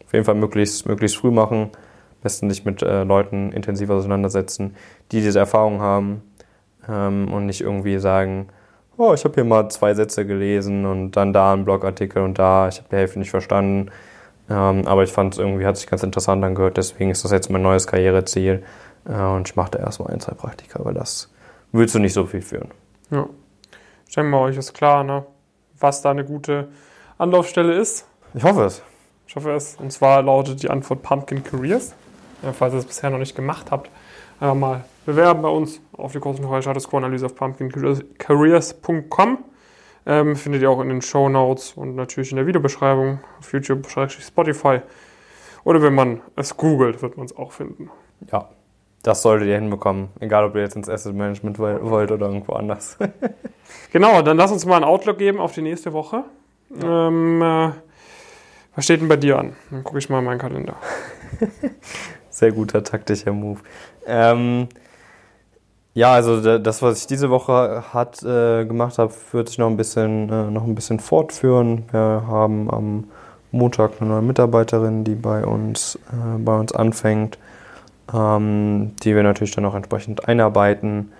auf 0.05 0.13
jeden 0.13 0.23
Fall 0.23 0.35
möglichst, 0.35 0.85
möglichst 0.85 1.17
früh 1.17 1.31
machen 1.31 1.71
besten 2.23 2.49
sich 2.49 2.65
mit 2.65 2.81
äh, 2.81 3.03
Leuten 3.03 3.51
intensiv 3.51 3.89
auseinandersetzen, 3.89 4.75
die 5.11 5.21
diese 5.21 5.39
Erfahrung 5.39 5.81
haben 5.81 6.21
ähm, 6.87 7.31
und 7.31 7.45
nicht 7.45 7.61
irgendwie 7.61 7.99
sagen, 7.99 8.47
oh, 8.97 9.13
ich 9.13 9.23
habe 9.23 9.35
hier 9.35 9.43
mal 9.43 9.69
zwei 9.69 9.93
Sätze 9.93 10.25
gelesen 10.25 10.85
und 10.85 11.11
dann 11.11 11.33
da 11.33 11.53
ein 11.53 11.65
Blogartikel 11.65 12.23
und 12.23 12.39
da, 12.39 12.67
ich 12.67 12.77
habe 12.77 12.89
die 12.89 12.95
Hälfte 12.95 13.19
nicht 13.19 13.31
verstanden. 13.31 13.91
Ähm, 14.49 14.87
aber 14.87 15.03
ich 15.03 15.11
fand 15.11 15.33
es 15.33 15.39
irgendwie, 15.39 15.65
hat 15.65 15.77
sich 15.77 15.87
ganz 15.87 16.03
interessant 16.03 16.43
angehört, 16.43 16.77
deswegen 16.77 17.11
ist 17.11 17.23
das 17.23 17.31
jetzt 17.31 17.49
mein 17.49 17.61
neues 17.61 17.87
Karriereziel 17.87 18.63
äh, 19.05 19.13
und 19.13 19.47
ich 19.47 19.55
mache 19.55 19.71
da 19.71 19.79
erstmal 19.79 20.11
ein, 20.11 20.19
zwei 20.19 20.33
Praktika, 20.33 20.83
weil 20.83 20.93
das 20.93 21.31
willst 21.71 21.95
du 21.95 21.99
nicht 21.99 22.13
so 22.13 22.25
viel 22.25 22.41
führen. 22.41 22.69
Ja. 23.09 23.27
Ich 24.07 24.15
denke 24.15 24.29
mal, 24.29 24.41
euch 24.41 24.57
ist 24.57 24.73
klar, 24.73 25.03
ne? 25.03 25.25
was 25.79 26.01
da 26.01 26.11
eine 26.11 26.25
gute 26.25 26.69
Anlaufstelle 27.17 27.73
ist. 27.73 28.05
Ich 28.33 28.43
hoffe 28.43 28.65
es. 28.65 28.81
Ich 29.27 29.35
hoffe 29.35 29.51
es. 29.51 29.75
Und 29.75 29.91
zwar 29.91 30.21
lautet 30.21 30.61
die 30.61 30.69
Antwort 30.69 31.01
Pumpkin 31.03 31.43
Careers 31.43 31.93
falls 32.51 32.73
ihr 32.73 32.79
es 32.79 32.85
bisher 32.85 33.09
noch 33.09 33.19
nicht 33.19 33.35
gemacht 33.35 33.71
habt, 33.71 33.89
einfach 34.39 34.55
mal 34.55 34.83
bewerben 35.05 35.41
bei 35.41 35.49
uns 35.49 35.81
auf 35.93 36.11
die 36.11 36.19
kostenfreie 36.19 36.61
Status 36.61 36.89
Quo 36.89 36.97
Analyse 36.97 37.27
auf 37.27 37.35
pumpkincareers.com. 37.35 39.37
Ähm, 40.05 40.35
findet 40.35 40.61
ihr 40.61 40.69
auch 40.69 40.81
in 40.81 40.89
den 40.89 41.01
Show 41.01 41.29
Notes 41.29 41.71
und 41.73 41.95
natürlich 41.95 42.31
in 42.31 42.37
der 42.37 42.45
Videobeschreibung 42.45 43.19
auf 43.39 43.53
YouTube, 43.53 43.87
Spotify. 43.87 44.81
Oder 45.63 45.81
wenn 45.81 45.95
man 45.95 46.19
es 46.35 46.57
googelt, 46.57 47.01
wird 47.01 47.15
man 47.15 47.25
es 47.25 47.37
auch 47.37 47.53
finden. 47.53 47.89
Ja, 48.29 48.49
das 49.01 49.21
solltet 49.21 49.47
ihr 49.47 49.55
hinbekommen. 49.55 50.09
Egal, 50.19 50.43
ob 50.43 50.55
ihr 50.55 50.61
jetzt 50.61 50.75
ins 50.75 50.89
Asset 50.89 51.15
Management 51.15 51.57
wollt 51.57 52.11
oder 52.11 52.25
irgendwo 52.25 52.51
anders. 52.53 52.97
genau, 53.93 54.21
dann 54.21 54.35
lass 54.35 54.51
uns 54.51 54.65
mal 54.65 54.75
einen 54.75 54.85
Outlook 54.85 55.17
geben 55.17 55.39
auf 55.39 55.53
die 55.53 55.61
nächste 55.61 55.93
Woche. 55.93 56.25
Ja. 56.81 57.07
Ähm, 57.07 57.41
äh, 57.41 57.71
was 58.75 58.85
steht 58.85 59.01
denn 59.01 59.07
bei 59.07 59.17
dir 59.17 59.39
an? 59.39 59.55
Dann 59.71 59.83
gucke 59.83 59.99
ich 59.99 60.09
mal 60.09 60.19
in 60.19 60.25
meinen 60.25 60.39
Kalender. 60.39 60.75
Sehr 62.33 62.51
guter 62.51 62.83
taktischer 62.83 63.31
Move. 63.31 63.59
Ähm, 64.07 64.67
ja, 65.93 66.13
also 66.13 66.57
das, 66.57 66.81
was 66.81 67.01
ich 67.01 67.07
diese 67.07 67.29
Woche 67.29 67.83
hat, 67.93 68.23
äh, 68.23 68.65
gemacht 68.65 68.97
habe, 68.97 69.13
wird 69.33 69.49
sich 69.49 69.59
noch 69.59 69.67
ein 69.67 69.77
bisschen, 69.77 70.29
äh, 70.31 70.49
noch 70.49 70.63
ein 70.63 70.73
bisschen 70.73 70.99
fortführen. 70.99 71.83
Wir 71.91 72.23
haben 72.27 72.71
am 72.71 73.03
Montag 73.51 74.01
eine 74.01 74.09
neue 74.09 74.23
Mitarbeiterin, 74.23 75.03
die 75.03 75.13
bei 75.13 75.45
uns, 75.45 75.99
äh, 76.11 76.39
bei 76.39 76.59
uns 76.59 76.71
anfängt, 76.71 77.37
ähm, 78.11 78.93
die 79.03 79.15
wir 79.15 79.21
natürlich 79.21 79.53
dann 79.53 79.65
auch 79.65 79.75
entsprechend 79.75 80.27
einarbeiten 80.27 81.11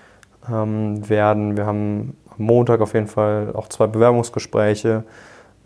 ähm, 0.52 1.08
werden. 1.08 1.58
Wir 1.58 1.68
haben 1.68 2.18
am 2.36 2.46
Montag 2.46 2.82
auf 2.82 2.96
jeden 2.96 3.08
Fall 3.08 3.52
auch 3.54 3.68
zwei 3.70 3.86
Bewerbungsgespräche. 3.86 5.04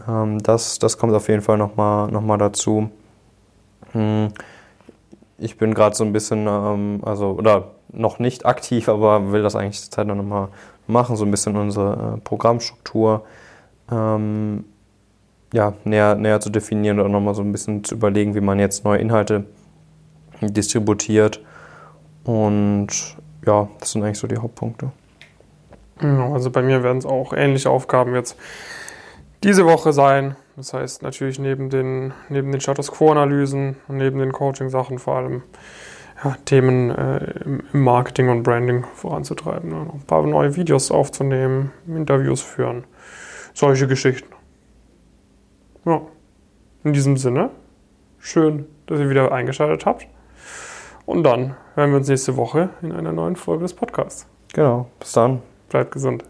Ähm, 0.10 0.44
das, 0.44 0.78
das 0.78 0.98
kommt 0.98 1.14
auf 1.14 1.30
jeden 1.30 1.42
Fall 1.42 1.58
nochmal 1.58 2.12
noch 2.12 2.22
mal 2.22 2.38
dazu. 2.38 2.90
Hm 3.94 4.34
ich 5.38 5.58
bin 5.58 5.74
gerade 5.74 5.96
so 5.96 6.04
ein 6.04 6.14
bisschen, 6.14 6.48
ähm, 6.48 7.02
also, 7.04 7.32
oder 7.32 7.72
noch 7.90 8.20
nicht 8.20 8.46
aktiv, 8.46 8.90
aber 8.90 9.32
will 9.32 9.44
das 9.44 9.56
eigentlich 9.56 9.82
zur 9.82 9.92
Zeit 9.92 10.08
noch 10.08 10.16
mal 10.16 10.50
machen, 10.88 11.16
so 11.16 11.26
ein 11.26 11.32
bisschen 11.32 11.56
unsere 11.56 12.16
äh, 12.16 12.20
Programmstruktur 12.22 13.24
ähm, 13.92 14.66
ja, 15.54 15.74
näher, 15.84 16.16
näher 16.16 16.40
zu 16.40 16.50
definieren 16.50 17.00
oder 17.00 17.10
nochmal 17.10 17.36
so 17.36 17.42
ein 17.42 17.52
bisschen 17.52 17.84
zu 17.84 17.96
überlegen, 17.96 18.36
wie 18.36 18.42
man 18.42 18.60
jetzt 18.60 18.84
neue 18.84 19.00
Inhalte 19.00 19.46
distributiert. 20.42 21.42
Und 22.24 22.88
ja, 23.46 23.70
das 23.80 23.92
sind 23.92 24.04
eigentlich 24.04 24.20
so 24.20 24.28
die 24.28 24.38
Hauptpunkte. 24.38 24.92
Also 26.00 26.52
bei 26.52 26.62
mir 26.62 26.84
werden 26.84 26.98
es 26.98 27.06
auch 27.06 27.34
ähnliche 27.34 27.70
Aufgaben 27.70 28.14
jetzt 28.14 28.38
diese 29.44 29.66
Woche 29.66 29.94
sein. 29.94 30.36
Das 30.58 30.74
heißt 30.74 31.04
natürlich 31.04 31.38
neben 31.38 31.70
den, 31.70 32.14
neben 32.30 32.52
den 32.52 32.60
Status 32.60 32.92
Quo-Analysen 32.92 33.76
und 33.88 33.98
neben 33.98 34.18
den 34.18 34.32
Coaching-Sachen 34.32 34.98
vor 34.98 35.16
allem 35.18 35.44
ja, 36.24 36.36
Themen 36.46 36.90
äh, 36.90 37.44
im 37.46 37.64
Marketing 37.74 38.30
und 38.30 38.42
Branding 38.42 38.84
voranzutreiben. 38.96 39.70
Ne? 39.70 39.88
Ein 39.94 40.02
paar 40.08 40.24
neue 40.24 40.56
Videos 40.56 40.90
aufzunehmen, 40.90 41.72
Interviews 41.86 42.42
führen, 42.42 42.86
solche 43.54 43.88
Geschichten. 43.88 44.34
Ja, 45.86 46.02
in 46.84 46.94
diesem 46.94 47.18
Sinne, 47.18 47.52
schön, 48.18 48.66
dass 48.88 49.00
ihr 49.00 49.12
wieder 49.12 49.32
eingeschaltet 49.32 49.86
habt. 49.86 50.08
Und 51.06 51.24
dann 51.24 51.56
hören 51.76 51.92
wir 51.92 51.98
uns 51.98 52.08
nächste 52.08 52.36
Woche 52.36 52.70
in 52.82 52.92
einer 52.92 53.14
neuen 53.14 53.36
Folge 53.36 53.62
des 53.62 53.76
Podcasts. 53.76 54.28
Genau, 54.54 54.90
bis 55.00 55.12
dann. 55.12 55.44
Bleibt 55.70 55.92
gesund. 55.92 56.24